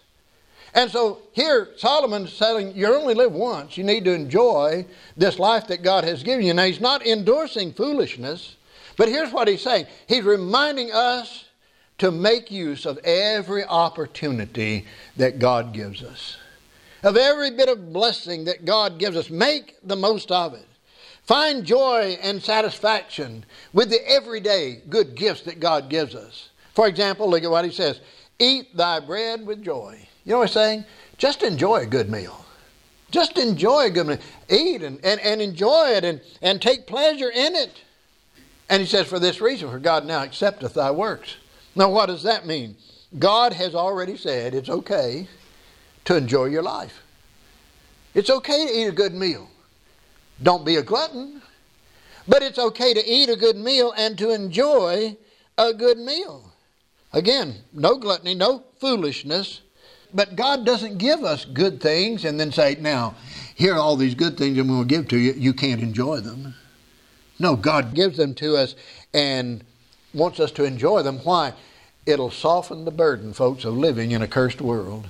[0.73, 3.77] And so here Solomon's saying you only live once.
[3.77, 6.53] You need to enjoy this life that God has given you.
[6.53, 8.55] Now he's not endorsing foolishness,
[8.95, 9.87] but here's what he's saying.
[10.07, 11.45] He's reminding us
[11.97, 16.37] to make use of every opportunity that God gives us.
[17.03, 19.29] Of every bit of blessing that God gives us.
[19.29, 20.66] Make the most of it.
[21.27, 26.51] Find joy and satisfaction with the everyday good gifts that God gives us.
[26.73, 27.99] For example, look at what he says
[28.39, 30.07] Eat thy bread with joy.
[30.23, 30.85] You know what he's saying?
[31.17, 32.45] Just enjoy a good meal.
[33.11, 34.19] Just enjoy a good meal.
[34.49, 37.81] Eat and, and, and enjoy it and, and take pleasure in it.
[38.69, 41.35] And he says, For this reason, for God now accepteth thy works.
[41.75, 42.77] Now, what does that mean?
[43.19, 45.27] God has already said it's okay
[46.05, 47.03] to enjoy your life.
[48.13, 49.49] It's okay to eat a good meal.
[50.41, 51.41] Don't be a glutton,
[52.27, 55.17] but it's okay to eat a good meal and to enjoy
[55.57, 56.53] a good meal.
[57.13, 59.61] Again, no gluttony, no foolishness,
[60.13, 63.15] but God doesn't give us good things and then say, now,
[63.55, 65.33] here are all these good things I'm going to give to you.
[65.33, 66.53] You can't enjoy them.
[67.39, 68.75] No, God gives them to us
[69.13, 69.63] and
[70.13, 71.19] wants us to enjoy them.
[71.19, 71.53] Why?
[72.05, 75.07] It'll soften the burden, folks, of living in a cursed world.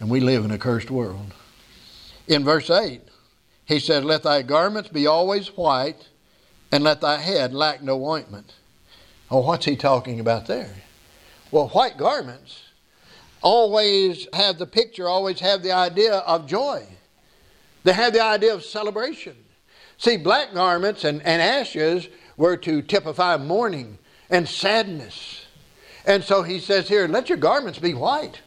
[0.00, 1.34] And we live in a cursed world.
[2.26, 3.00] In verse 8,
[3.64, 6.08] he says, Let thy garments be always white,
[6.70, 8.54] and let thy head lack no ointment.
[9.30, 10.74] Oh, what's he talking about there?
[11.50, 12.62] Well, white garments
[13.42, 16.86] always have the picture, always have the idea of joy.
[17.84, 19.36] They have the idea of celebration.
[19.98, 23.98] See, black garments and, and ashes were to typify mourning
[24.30, 25.46] and sadness.
[26.06, 28.40] And so he says here, let your garments be white.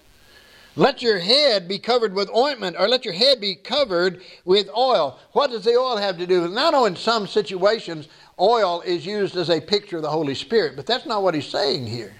[0.78, 5.18] Let your head be covered with ointment, or let your head be covered with oil.
[5.32, 6.54] What does the oil have to do with?
[6.54, 8.08] Now, in some situations,
[8.40, 11.48] oil is used as a picture of the Holy Spirit, but that's not what he's
[11.48, 12.13] saying here.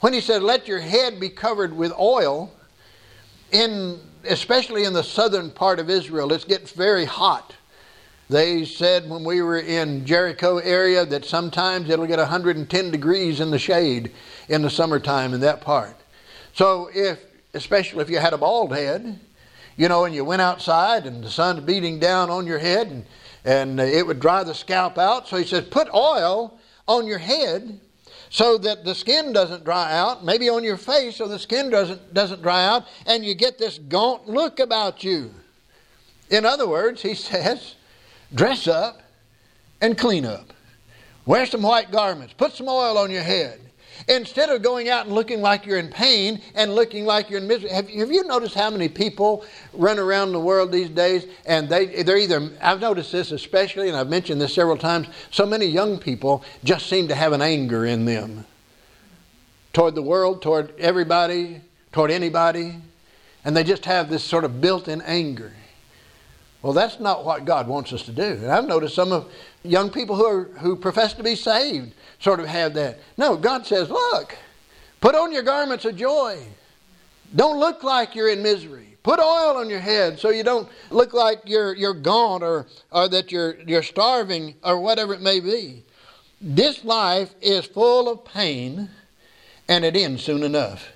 [0.00, 2.50] When he said, let your head be covered with oil,
[3.52, 7.54] in, especially in the southern part of Israel, it gets very hot.
[8.28, 13.52] They said when we were in Jericho area that sometimes it'll get 110 degrees in
[13.52, 14.10] the shade
[14.48, 15.94] in the summertime in that part.
[16.52, 17.18] So if
[17.54, 19.18] especially if you had a bald head,
[19.76, 23.04] you know, and you went outside and the sun's beating down on your head and,
[23.44, 25.28] and it would dry the scalp out.
[25.28, 27.80] So he says, put oil on your head
[28.28, 32.14] so that the skin doesn't dry out, maybe on your face so the skin doesn't,
[32.14, 35.34] doesn't dry out, and you get this gaunt look about you.
[36.30, 37.74] In other words, he says,
[38.34, 39.02] dress up
[39.80, 40.52] and clean up.
[41.26, 43.60] Wear some white garments, put some oil on your head.
[44.08, 47.46] Instead of going out and looking like you're in pain and looking like you're in
[47.46, 51.68] misery, have, have you noticed how many people run around the world these days and
[51.68, 55.66] they, they're either, I've noticed this especially, and I've mentioned this several times, so many
[55.66, 58.46] young people just seem to have an anger in them
[59.72, 61.60] toward the world, toward everybody,
[61.92, 62.76] toward anybody,
[63.44, 65.52] and they just have this sort of built in anger.
[66.62, 68.22] Well, that's not what God wants us to do.
[68.22, 69.32] And I've noticed some of
[69.62, 72.98] young people who, are, who profess to be saved sort of have that.
[73.16, 74.36] No, God says, look,
[75.00, 76.38] put on your garments of joy.
[77.34, 78.96] Don't look like you're in misery.
[79.02, 83.08] Put oil on your head so you don't look like you're, you're gaunt or, or
[83.08, 85.84] that you're, you're starving or whatever it may be.
[86.40, 88.90] This life is full of pain
[89.68, 90.88] and it ends soon enough.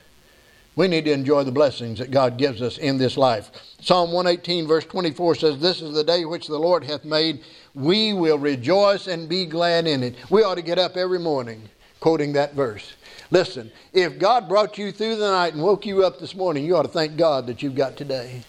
[0.77, 3.51] We need to enjoy the blessings that God gives us in this life.
[3.81, 7.43] Psalm 118, verse 24 says, This is the day which the Lord hath made.
[7.75, 10.17] We will rejoice and be glad in it.
[10.31, 11.69] We ought to get up every morning
[12.05, 12.97] quoting that verse.
[13.31, 16.77] Listen, if God brought you through the night and woke you up this morning, you
[16.77, 18.43] ought to thank God that you've got today.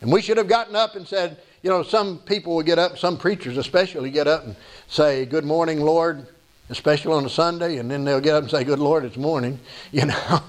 [0.00, 2.96] And we should have gotten up and said, you know, some people will get up,
[2.96, 4.56] some preachers especially get up and
[4.88, 6.26] say, Good morning, Lord,
[6.70, 9.60] especially on a Sunday, and then they'll get up and say, Good Lord, it's morning,
[9.92, 10.40] you know.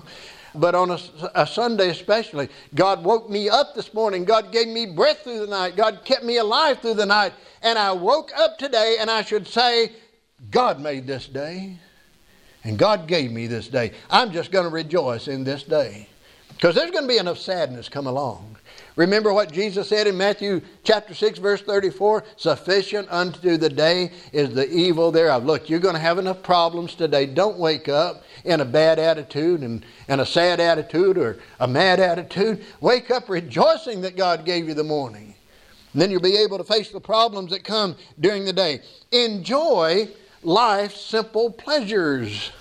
[0.54, 1.00] But on a,
[1.34, 4.26] a, Sunday especially, God woke me up this morning.
[4.26, 5.76] God gave me breath through the night.
[5.76, 7.34] God kept me alive through the night.
[7.62, 9.94] And I woke up today and I should say,
[10.50, 11.78] God made this day.
[12.64, 13.94] And God gave me this day.
[14.10, 16.08] I'm just going to rejoice in this day.
[16.62, 18.56] Because there's going to be enough sadness come along.
[18.96, 22.24] Remember what Jesus said in Matthew chapter 6, verse 34?
[22.38, 25.44] Sufficient unto the day is the evil thereof.
[25.44, 27.26] Look, you're going to have enough problems today.
[27.26, 32.00] Don't wake up in a bad attitude and, and a sad attitude or a mad
[32.00, 32.64] attitude.
[32.80, 35.34] Wake up rejoicing that God gave you the morning.
[35.94, 38.82] And then you'll be able to face the problems that come during the day.
[39.12, 40.08] Enjoy
[40.44, 42.52] life's simple pleasures.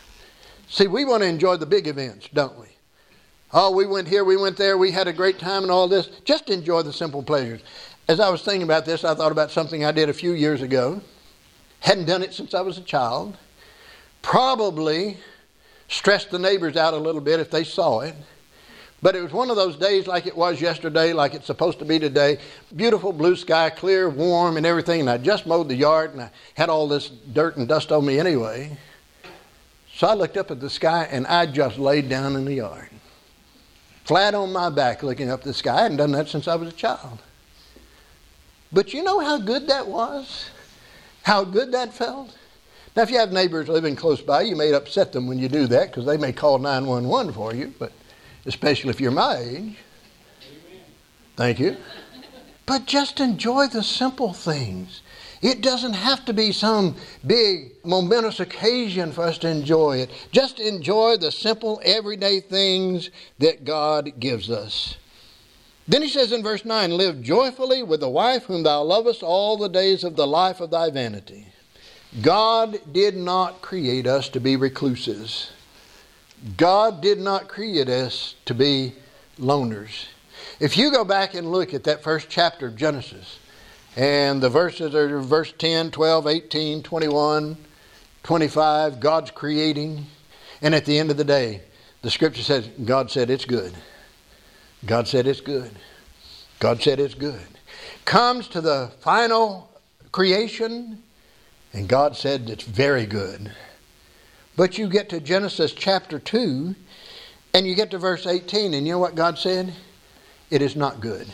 [0.71, 2.70] See, we want to enjoy the big events, don't we?
[3.53, 6.07] Oh, we went here, we went there, we had a great time and all this.
[6.25, 7.61] Just enjoy the simple pleasures.
[8.07, 10.63] As I was thinking about this, I thought about something I did a few years
[10.63, 11.01] ago.
[11.81, 13.37] Hadn't done it since I was a child.
[14.23, 15.17] Probably
[15.89, 18.15] stressed the neighbors out a little bit if they saw it.
[19.03, 21.85] But it was one of those days like it was yesterday, like it's supposed to
[21.85, 22.39] be today.
[22.77, 25.01] Beautiful blue sky, clear, warm, and everything.
[25.01, 28.05] And I just mowed the yard and I had all this dirt and dust on
[28.05, 28.77] me anyway.
[29.95, 32.90] So I looked up at the sky and I just laid down in the yard
[34.11, 35.73] flat on my back looking up at the sky.
[35.73, 37.21] I hadn't done that since I was a child.
[38.73, 40.51] But you know how good that was?
[41.23, 42.37] How good that felt?
[42.97, 45.69] Now, if you have neighbors living close by, you may upset them when you do
[45.69, 47.93] that because they may call 911 for you, but
[48.47, 49.77] especially if you're my age.
[51.37, 51.77] Thank you.
[52.67, 55.03] But just enjoy the simple things.
[55.43, 60.11] It doesn't have to be some big, momentous occasion for us to enjoy it.
[60.33, 64.97] Just enjoy the simple, everyday things that God gives us.
[65.89, 69.57] Then he says in verse 9, Live joyfully with the wife whom thou lovest all
[69.57, 71.47] the days of the life of thy vanity.
[72.23, 75.51] God did not create us to be recluses.
[76.57, 78.95] God did not create us to be
[79.39, 80.07] loners.
[80.61, 83.40] If you go back and look at that first chapter of Genesis,
[84.01, 87.57] and the verses are verse 10, 12, 18, 21,
[88.23, 90.07] 25, God's creating.
[90.63, 91.61] And at the end of the day,
[92.01, 93.75] the scripture says, God said it's good.
[94.87, 95.71] God said it's good.
[96.61, 97.47] God said it's good.
[98.07, 99.71] Comes to the final
[100.13, 101.03] creation,
[101.75, 103.53] and God said it's very good.
[104.57, 106.75] But you get to Genesis chapter 2,
[107.53, 109.75] and you get to verse 18, and you know what God said?
[110.49, 111.27] It is not good.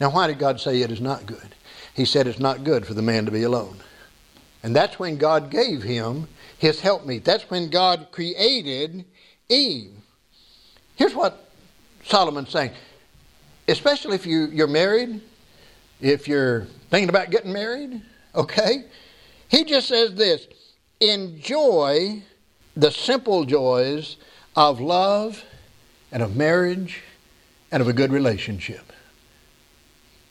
[0.00, 1.54] Now, why did God say it is not good?
[1.96, 3.78] He said it's not good for the man to be alone.
[4.62, 6.28] And that's when God gave him
[6.58, 7.24] his helpmeet.
[7.24, 9.06] That's when God created
[9.48, 9.92] Eve.
[10.96, 11.50] Here's what
[12.04, 12.72] Solomon's saying.
[13.66, 15.22] Especially if you, you're married,
[16.02, 18.02] if you're thinking about getting married,
[18.34, 18.84] okay?
[19.48, 20.46] He just says this
[21.00, 22.22] enjoy
[22.76, 24.18] the simple joys
[24.54, 25.42] of love
[26.12, 27.02] and of marriage
[27.72, 28.85] and of a good relationship.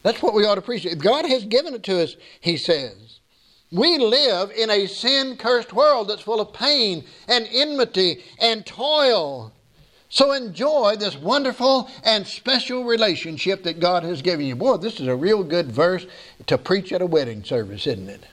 [0.06, 1.00] That's what we ought to appreciate.
[1.00, 3.22] God has given it to us, he says.
[3.72, 9.52] We live in a sin cursed world that's full of pain and enmity and toil.
[10.10, 14.56] So enjoy this wonderful and special relationship that God has given you.
[14.56, 16.06] Boy, this is a real good verse
[16.46, 18.26] to preach at a wedding service, isn't it?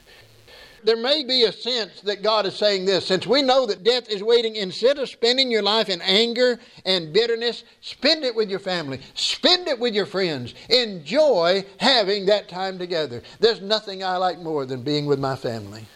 [0.85, 4.09] There may be a sense that God is saying this since we know that death
[4.09, 8.59] is waiting, instead of spending your life in anger and bitterness, spend it with your
[8.59, 10.55] family, spend it with your friends.
[10.69, 13.23] Enjoy having that time together.
[13.41, 15.87] There's nothing I like more than being with my family.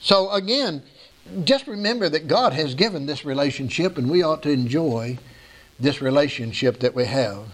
[0.00, 0.82] So, again,
[1.44, 5.18] just remember that God has given this relationship, and we ought to enjoy
[5.80, 7.46] this relationship that we have.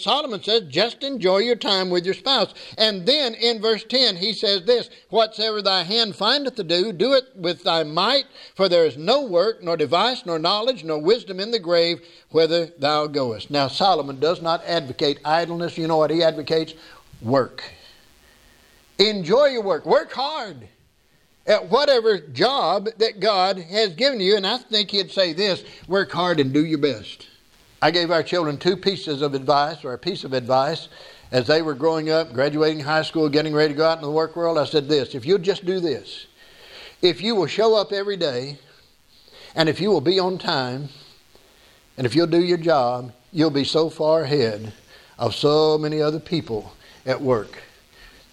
[0.00, 2.54] Solomon says, just enjoy your time with your spouse.
[2.78, 7.12] And then in verse 10, he says this Whatsoever thy hand findeth to do, do
[7.12, 8.24] it with thy might,
[8.54, 12.66] for there is no work, nor device, nor knowledge, nor wisdom in the grave, whither
[12.78, 13.50] thou goest.
[13.50, 15.78] Now, Solomon does not advocate idleness.
[15.78, 16.74] You know what he advocates?
[17.22, 17.62] Work.
[18.98, 20.68] Enjoy your work, work hard
[21.46, 24.36] at whatever job that God has given you.
[24.36, 27.26] And I think he'd say this work hard and do your best.
[27.82, 30.88] I gave our children two pieces of advice, or a piece of advice,
[31.32, 34.10] as they were growing up, graduating high school, getting ready to go out in the
[34.10, 34.58] work world.
[34.58, 36.26] I said this if you'll just do this,
[37.00, 38.58] if you will show up every day,
[39.54, 40.90] and if you will be on time,
[41.96, 44.72] and if you'll do your job, you'll be so far ahead
[45.18, 46.74] of so many other people
[47.06, 47.62] at work.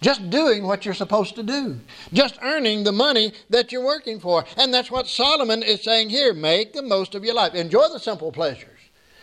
[0.02, 1.80] Just doing what you're supposed to do.
[2.14, 4.46] Just earning the money that you're working for.
[4.56, 6.34] And that's what Solomon is saying here.
[6.34, 7.56] Make the most of your life.
[7.56, 8.78] Enjoy the simple pleasures.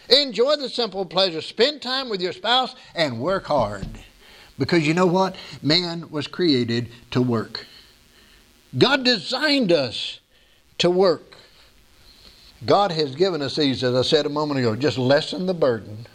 [0.08, 1.46] Enjoy the simple pleasures.
[1.46, 3.86] Spend time with your spouse and work hard.
[4.58, 5.36] Because you know what?
[5.62, 7.66] Man was created to work.
[8.76, 10.20] God designed us
[10.78, 11.36] to work.
[12.66, 16.06] God has given us these, as I said a moment ago, just lessen the burden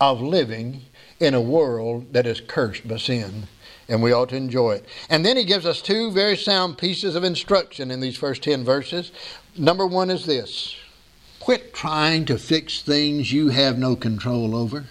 [0.00, 0.82] of living
[1.20, 3.46] in a world that is cursed by sin.
[3.88, 4.86] And we ought to enjoy it.
[5.08, 8.64] And then he gives us two very sound pieces of instruction in these first 10
[8.64, 9.12] verses.
[9.56, 10.76] Number one is this
[11.42, 14.84] Quit trying to fix things you have no control over.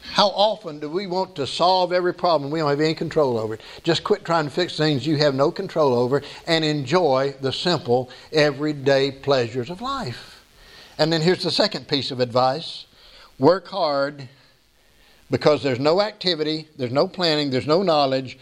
[0.00, 3.52] How often do we want to solve every problem we don't have any control over
[3.52, 3.60] it?
[3.82, 8.08] Just quit trying to fix things you have no control over and enjoy the simple,
[8.32, 10.42] everyday pleasures of life.
[10.96, 12.86] And then here's the second piece of advice
[13.38, 14.30] work hard
[15.30, 18.38] because there's no activity, there's no planning, there's no knowledge,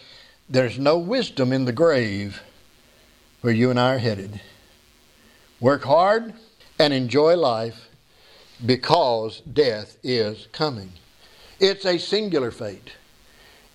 [0.49, 2.41] there's no wisdom in the grave
[3.41, 4.39] where you and I are headed.
[5.59, 6.33] Work hard
[6.79, 7.89] and enjoy life
[8.65, 10.91] because death is coming.
[11.59, 12.91] It's a singular fate.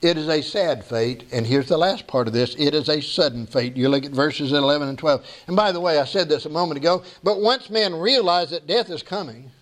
[0.01, 3.01] It is a sad fate, and here's the last part of this it is a
[3.01, 3.77] sudden fate.
[3.77, 5.25] You look at verses 11 and 12.
[5.47, 8.67] And by the way, I said this a moment ago, but once man realizes that
[8.67, 9.53] death is coming,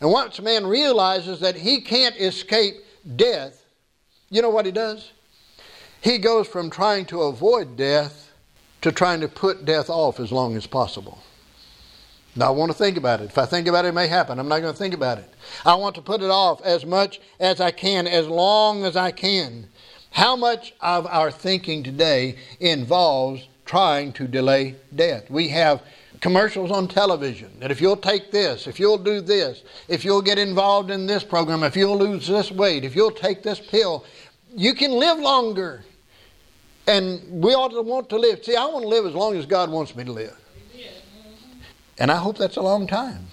[0.00, 2.76] and once man realizes that he can't escape
[3.16, 3.62] death,
[4.30, 5.12] you know what he does?
[6.00, 8.32] He goes from trying to avoid death
[8.80, 11.18] to trying to put death off as long as possible.
[12.42, 13.24] I want to think about it.
[13.24, 14.38] If I think about it, it may happen.
[14.38, 15.32] I'm not going to think about it.
[15.64, 19.10] I want to put it off as much as I can, as long as I
[19.10, 19.68] can.
[20.10, 25.30] How much of our thinking today involves trying to delay death?
[25.30, 25.82] We have
[26.20, 30.38] commercials on television that if you'll take this, if you'll do this, if you'll get
[30.38, 34.04] involved in this program, if you'll lose this weight, if you'll take this pill,
[34.54, 35.84] you can live longer.
[36.86, 38.42] And we ought to want to live.
[38.44, 40.36] See, I want to live as long as God wants me to live.
[41.98, 43.28] And I hope that's a long time.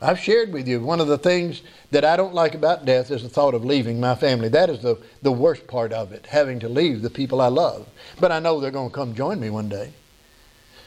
[0.00, 3.22] I've shared with you one of the things that I don't like about death is
[3.22, 4.48] the thought of leaving my family.
[4.48, 7.86] That is the, the worst part of it, having to leave the people I love.
[8.18, 9.92] But I know they're going to come join me one day.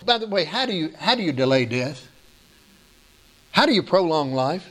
[0.05, 2.09] By the way, how do you, how do you delay death?
[3.51, 4.67] How do you prolong life?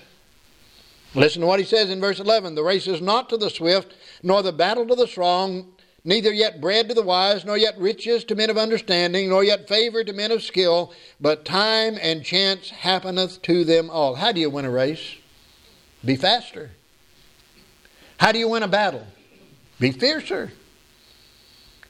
[1.14, 3.94] Listen to what he says in verse 11 The race is not to the swift,
[4.22, 5.72] nor the battle to the strong,
[6.04, 9.68] neither yet bread to the wise, nor yet riches to men of understanding, nor yet
[9.68, 14.14] favor to men of skill, but time and chance happeneth to them all.
[14.14, 15.16] How do you win a race?
[16.04, 16.70] Be faster.
[18.18, 19.06] How do you win a battle?
[19.80, 20.52] Be fiercer.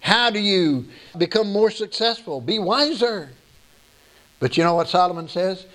[0.01, 0.87] How do you
[1.17, 2.41] become more successful?
[2.41, 3.31] Be wiser.
[4.39, 5.67] But you know what Solomon says?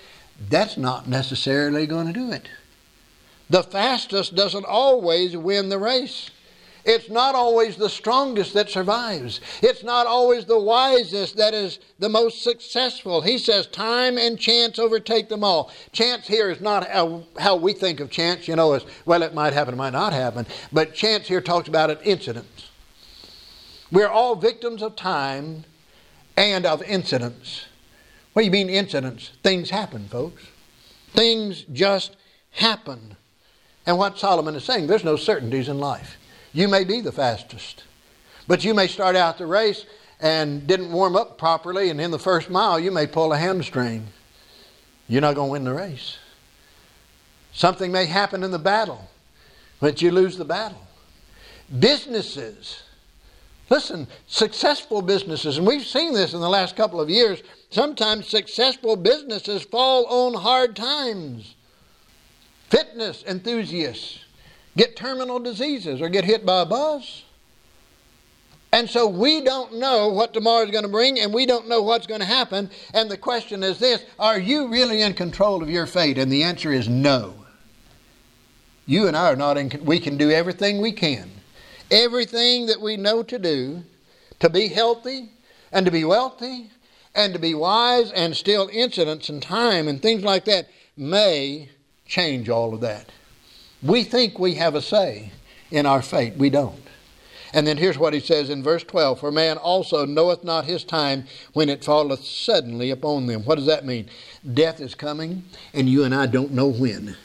[0.48, 2.48] That's not necessarily going to do it.
[3.50, 6.30] The fastest doesn't always win the race.
[6.84, 9.40] It's not always the strongest that survives.
[9.62, 13.20] It's not always the wisest that is the most successful.
[13.20, 15.70] He says time and chance overtake them all.
[15.92, 16.88] Chance here is not
[17.38, 20.12] how, we think of chance, you know, as well, it might happen, it might not
[20.12, 20.46] happen.
[20.72, 22.68] But chance here talks about an incident.
[23.92, 25.64] We're all victims of time
[26.36, 27.66] and of incidents.
[28.32, 29.32] What do you mean, incidents?
[29.42, 30.44] Things happen, folks.
[31.12, 32.16] Things just
[32.52, 33.16] happen.
[33.86, 36.16] And what Solomon is saying, there's no certainties in life.
[36.52, 37.84] You may be the fastest,
[38.48, 39.86] but you may start out the race
[40.20, 44.06] and didn't warm up properly, and in the first mile, you may pull a hamstring.
[45.08, 46.18] You're not going to win the race.
[47.52, 49.08] Something may happen in the battle,
[49.80, 50.86] but you lose the battle.
[51.78, 52.82] Businesses,
[53.70, 58.96] listen, successful businesses, and we've seen this in the last couple of years, sometimes successful
[58.96, 61.54] businesses fall on hard times.
[62.68, 64.20] Fitness enthusiasts
[64.76, 67.24] get terminal diseases or get hit by a bus.
[68.72, 71.82] And so we don't know what tomorrow is going to bring, and we don't know
[71.82, 72.70] what's going to happen.
[72.94, 76.18] And the question is this Are you really in control of your fate?
[76.18, 77.34] And the answer is no.
[78.86, 81.30] You and I are not in, we can do everything we can.
[81.90, 83.82] Everything that we know to do
[84.38, 85.30] to be healthy
[85.72, 86.70] and to be wealthy
[87.14, 91.68] and to be wise and still incidents and time and things like that may
[92.06, 93.10] change all of that.
[93.82, 95.32] We think we have a say
[95.70, 96.36] in our fate.
[96.36, 96.82] We don't.
[97.52, 100.84] And then here's what he says in verse 12 For man also knoweth not his
[100.84, 103.42] time when it falleth suddenly upon them.
[103.44, 104.08] What does that mean?
[104.54, 107.16] Death is coming, and you and I don't know when.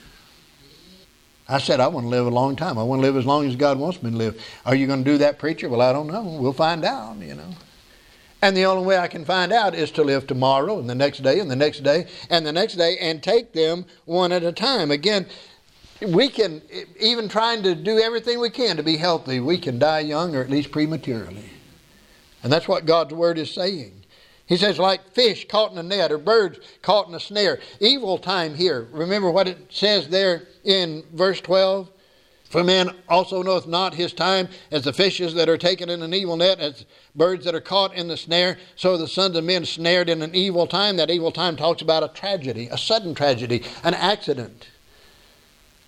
[1.47, 2.79] I said, I want to live a long time.
[2.79, 4.41] I want to live as long as God wants me to live.
[4.65, 5.69] Are you going to do that, preacher?
[5.69, 6.23] Well, I don't know.
[6.23, 7.51] We'll find out, you know.
[8.41, 11.19] And the only way I can find out is to live tomorrow and the next
[11.19, 14.51] day and the next day and the next day and take them one at a
[14.51, 14.91] time.
[14.91, 15.27] Again,
[16.01, 16.61] we can,
[16.99, 20.41] even trying to do everything we can to be healthy, we can die young or
[20.41, 21.49] at least prematurely.
[22.43, 24.03] And that's what God's Word is saying.
[24.45, 27.59] He says, like fish caught in a net or birds caught in a snare.
[27.79, 28.87] Evil time here.
[28.91, 31.89] Remember what it says there in verse 12?
[32.49, 36.13] For man also knoweth not his time, as the fishes that are taken in an
[36.13, 36.85] evil net, as
[37.15, 40.35] birds that are caught in the snare, so the sons of men snared in an
[40.35, 40.95] evil time.
[40.97, 44.67] That evil time talks about a tragedy, a sudden tragedy, an accident.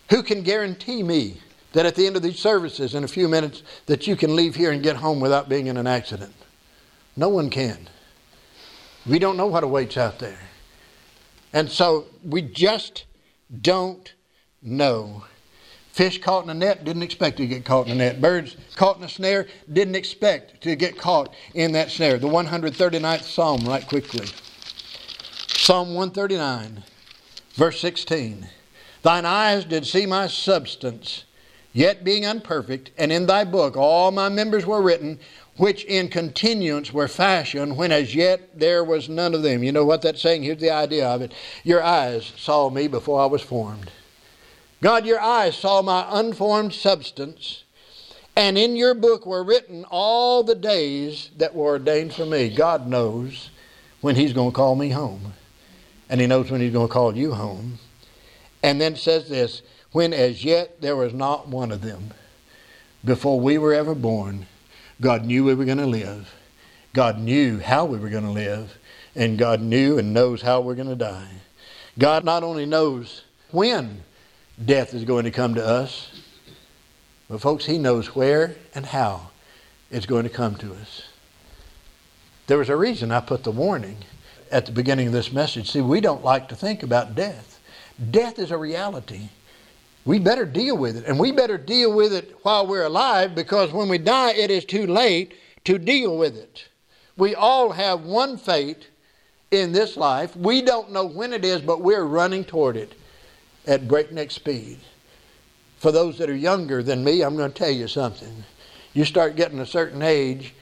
[0.09, 1.41] Who can guarantee me
[1.73, 4.55] that at the end of these services in a few minutes that you can leave
[4.55, 6.33] here and get home without being in an accident?
[7.15, 7.89] No one can.
[9.05, 10.39] We don't know what awaits out there.
[11.53, 13.05] And so we just
[13.61, 14.13] don't
[14.61, 15.23] know.
[15.91, 18.21] Fish caught in a net didn't expect to get caught in a net.
[18.21, 22.19] Birds caught in a snare didn't expect to get caught in that snare.
[22.19, 24.27] The 139th Psalm, right quickly.
[25.47, 26.83] Psalm 139,
[27.55, 28.47] verse 16.
[29.03, 31.23] Thine eyes did see my substance,
[31.73, 35.19] yet being unperfect, and in thy book all my members were written,
[35.57, 39.63] which in continuance were fashioned, when as yet there was none of them.
[39.63, 40.43] You know what that's saying?
[40.43, 41.33] Here's the idea of it.
[41.63, 43.91] Your eyes saw me before I was formed.
[44.81, 47.63] God, your eyes saw my unformed substance,
[48.35, 52.49] and in your book were written all the days that were ordained for me.
[52.49, 53.49] God knows
[54.01, 55.33] when He's going to call me home,
[56.07, 57.79] and He knows when He's going to call you home.
[58.63, 62.13] And then says this when as yet there was not one of them.
[63.05, 64.47] Before we were ever born,
[64.99, 66.33] God knew we were going to live.
[66.93, 68.77] God knew how we were going to live.
[69.15, 71.29] And God knew and knows how we're going to die.
[71.97, 74.03] God not only knows when
[74.63, 76.21] death is going to come to us,
[77.29, 79.29] but folks, He knows where and how
[79.91, 81.03] it's going to come to us.
[82.47, 83.97] There was a reason I put the warning
[84.51, 85.71] at the beginning of this message.
[85.71, 87.56] See, we don't like to think about death.
[88.11, 89.29] Death is a reality.
[90.05, 91.05] We better deal with it.
[91.05, 94.63] And we better deal with it while we're alive because when we die, it is
[94.63, 95.33] too late
[95.65, 96.67] to deal with it.
[97.17, 98.87] We all have one fate
[99.51, 100.35] in this life.
[100.35, 102.93] We don't know when it is, but we're running toward it
[103.65, 104.79] at breakneck speed.
[105.79, 108.43] For those that are younger than me, I'm going to tell you something.
[108.93, 110.53] You start getting a certain age,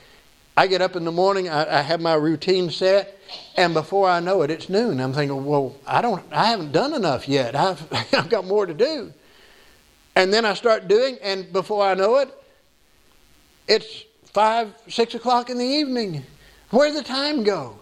[0.58, 3.15] I get up in the morning, I, I, have my routine set,
[3.56, 5.00] and before I know it, it's noon.
[5.00, 7.56] I'm thinking, well, I don't, I haven't done enough yet.
[7.56, 9.14] I've, I've got more to do.
[10.16, 12.30] And then I start doing, and before I know it,
[13.68, 16.24] it's five, six o'clock in the evening.
[16.70, 17.80] Where'd the time go?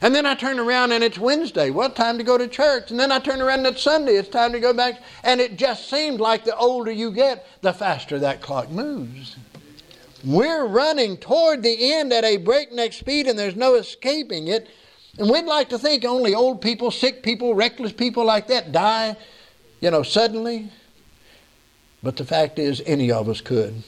[0.00, 1.70] And then I turn around and it's Wednesday.
[1.70, 2.90] What time to go to church?
[2.90, 4.16] And then I turn around and it's Sunday.
[4.16, 5.00] It's time to go back.
[5.22, 9.36] And it just seems like the older you get, the faster that clock moves.
[10.24, 14.68] We're running toward the end at a breakneck speed and there's no escaping it.
[15.18, 19.16] And we'd like to think only old people, sick people, reckless people like that die,
[19.80, 20.70] you know, suddenly.
[22.02, 23.82] But the fact is, any of us could.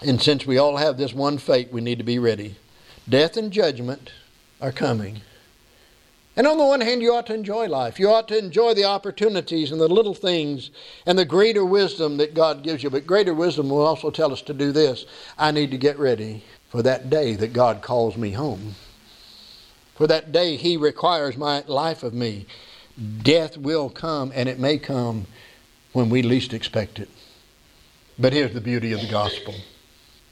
[0.00, 2.56] And since we all have this one fate, we need to be ready.
[3.08, 4.12] Death and judgment
[4.60, 5.20] are coming.
[6.36, 8.00] And on the one hand, you ought to enjoy life.
[8.00, 10.70] You ought to enjoy the opportunities and the little things
[11.06, 12.90] and the greater wisdom that God gives you.
[12.90, 15.06] But greater wisdom will also tell us to do this
[15.38, 18.74] I need to get ready for that day that God calls me home.
[19.94, 22.46] For that day He requires my life of me.
[23.22, 25.26] Death will come, and it may come
[25.92, 27.08] when we least expect it.
[28.18, 29.54] But here's the beauty of the gospel.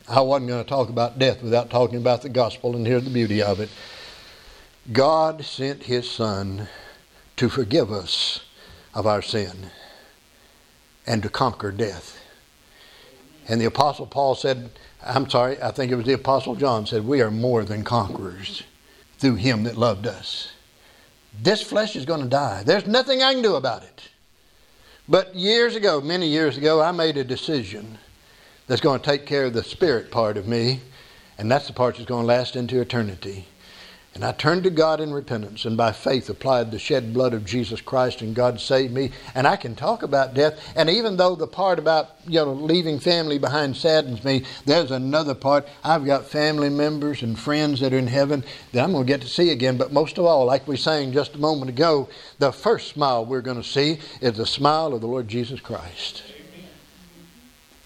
[0.09, 3.11] I wasn't going to talk about death without talking about the gospel, and here's the
[3.11, 3.71] beauty of it.
[4.91, 6.67] God sent His Son
[7.37, 8.41] to forgive us
[8.95, 9.71] of our sin
[11.07, 12.19] and to conquer death.
[13.49, 14.71] And the Apostle Paul said,
[15.05, 18.65] I'm sorry, I think it was the Apostle John said, We are more than conquerors
[19.19, 20.53] through Him that loved us.
[21.41, 22.63] This flesh is going to die.
[22.65, 24.09] There's nothing I can do about it.
[25.09, 27.99] But years ago, many years ago, I made a decision
[28.67, 30.81] that's going to take care of the spirit part of me,
[31.39, 33.47] and that's the part that's going to last into eternity.
[34.15, 37.47] And I turned to God in repentance and by faith applied the shed blood of
[37.47, 39.11] Jesus Christ and God saved me.
[39.35, 40.61] And I can talk about death.
[40.77, 45.35] And even though the part about, you know, leaving family behind saddens me, there's another
[45.35, 45.67] part.
[45.83, 49.23] I've got family members and friends that are in heaven that I'm going to get
[49.23, 49.79] to see again.
[49.79, 53.41] But most of all, like we sang just a moment ago, the first smile we're
[53.41, 56.23] going to see is the smile of the Lord Jesus Christ.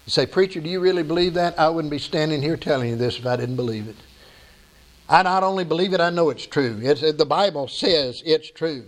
[0.05, 1.57] You say, Preacher, do you really believe that?
[1.57, 3.95] I wouldn't be standing here telling you this if I didn't believe it.
[5.09, 6.79] I not only believe it, I know it's true.
[6.81, 8.85] It's, the Bible says it's true.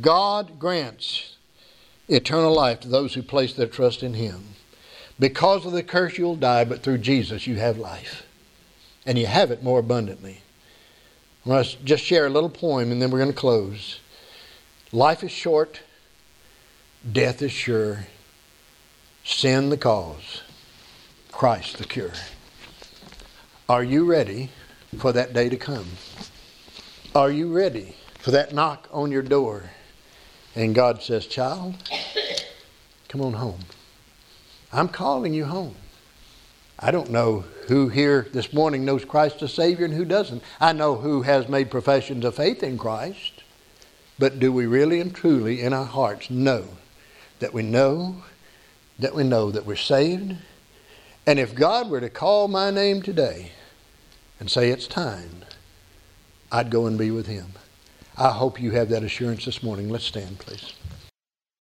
[0.00, 1.36] God grants
[2.08, 4.44] eternal life to those who place their trust in Him.
[5.18, 8.26] Because of the curse, you'll die, but through Jesus, you have life.
[9.04, 10.40] And you have it more abundantly.
[11.44, 14.00] I want to just share a little poem and then we're going to close.
[14.92, 15.80] Life is short,
[17.10, 18.06] death is sure,
[19.24, 20.42] sin the cause,
[21.32, 22.12] Christ the cure.
[23.68, 24.50] Are you ready?
[24.98, 25.86] For that day to come?
[27.14, 29.70] Are you ready for that knock on your door?
[30.54, 31.76] And God says, Child,
[33.08, 33.60] come on home.
[34.72, 35.76] I'm calling you home.
[36.78, 40.42] I don't know who here this morning knows Christ as Savior and who doesn't.
[40.60, 43.42] I know who has made professions of faith in Christ.
[44.18, 46.68] But do we really and truly in our hearts know
[47.38, 48.22] that we know
[48.98, 50.36] that we know that we're saved?
[51.26, 53.52] And if God were to call my name today,
[54.40, 55.44] and say, It's time,
[56.50, 57.52] I'd go and be with Him.
[58.16, 59.88] I hope you have that assurance this morning.
[59.88, 60.72] Let's stand, please.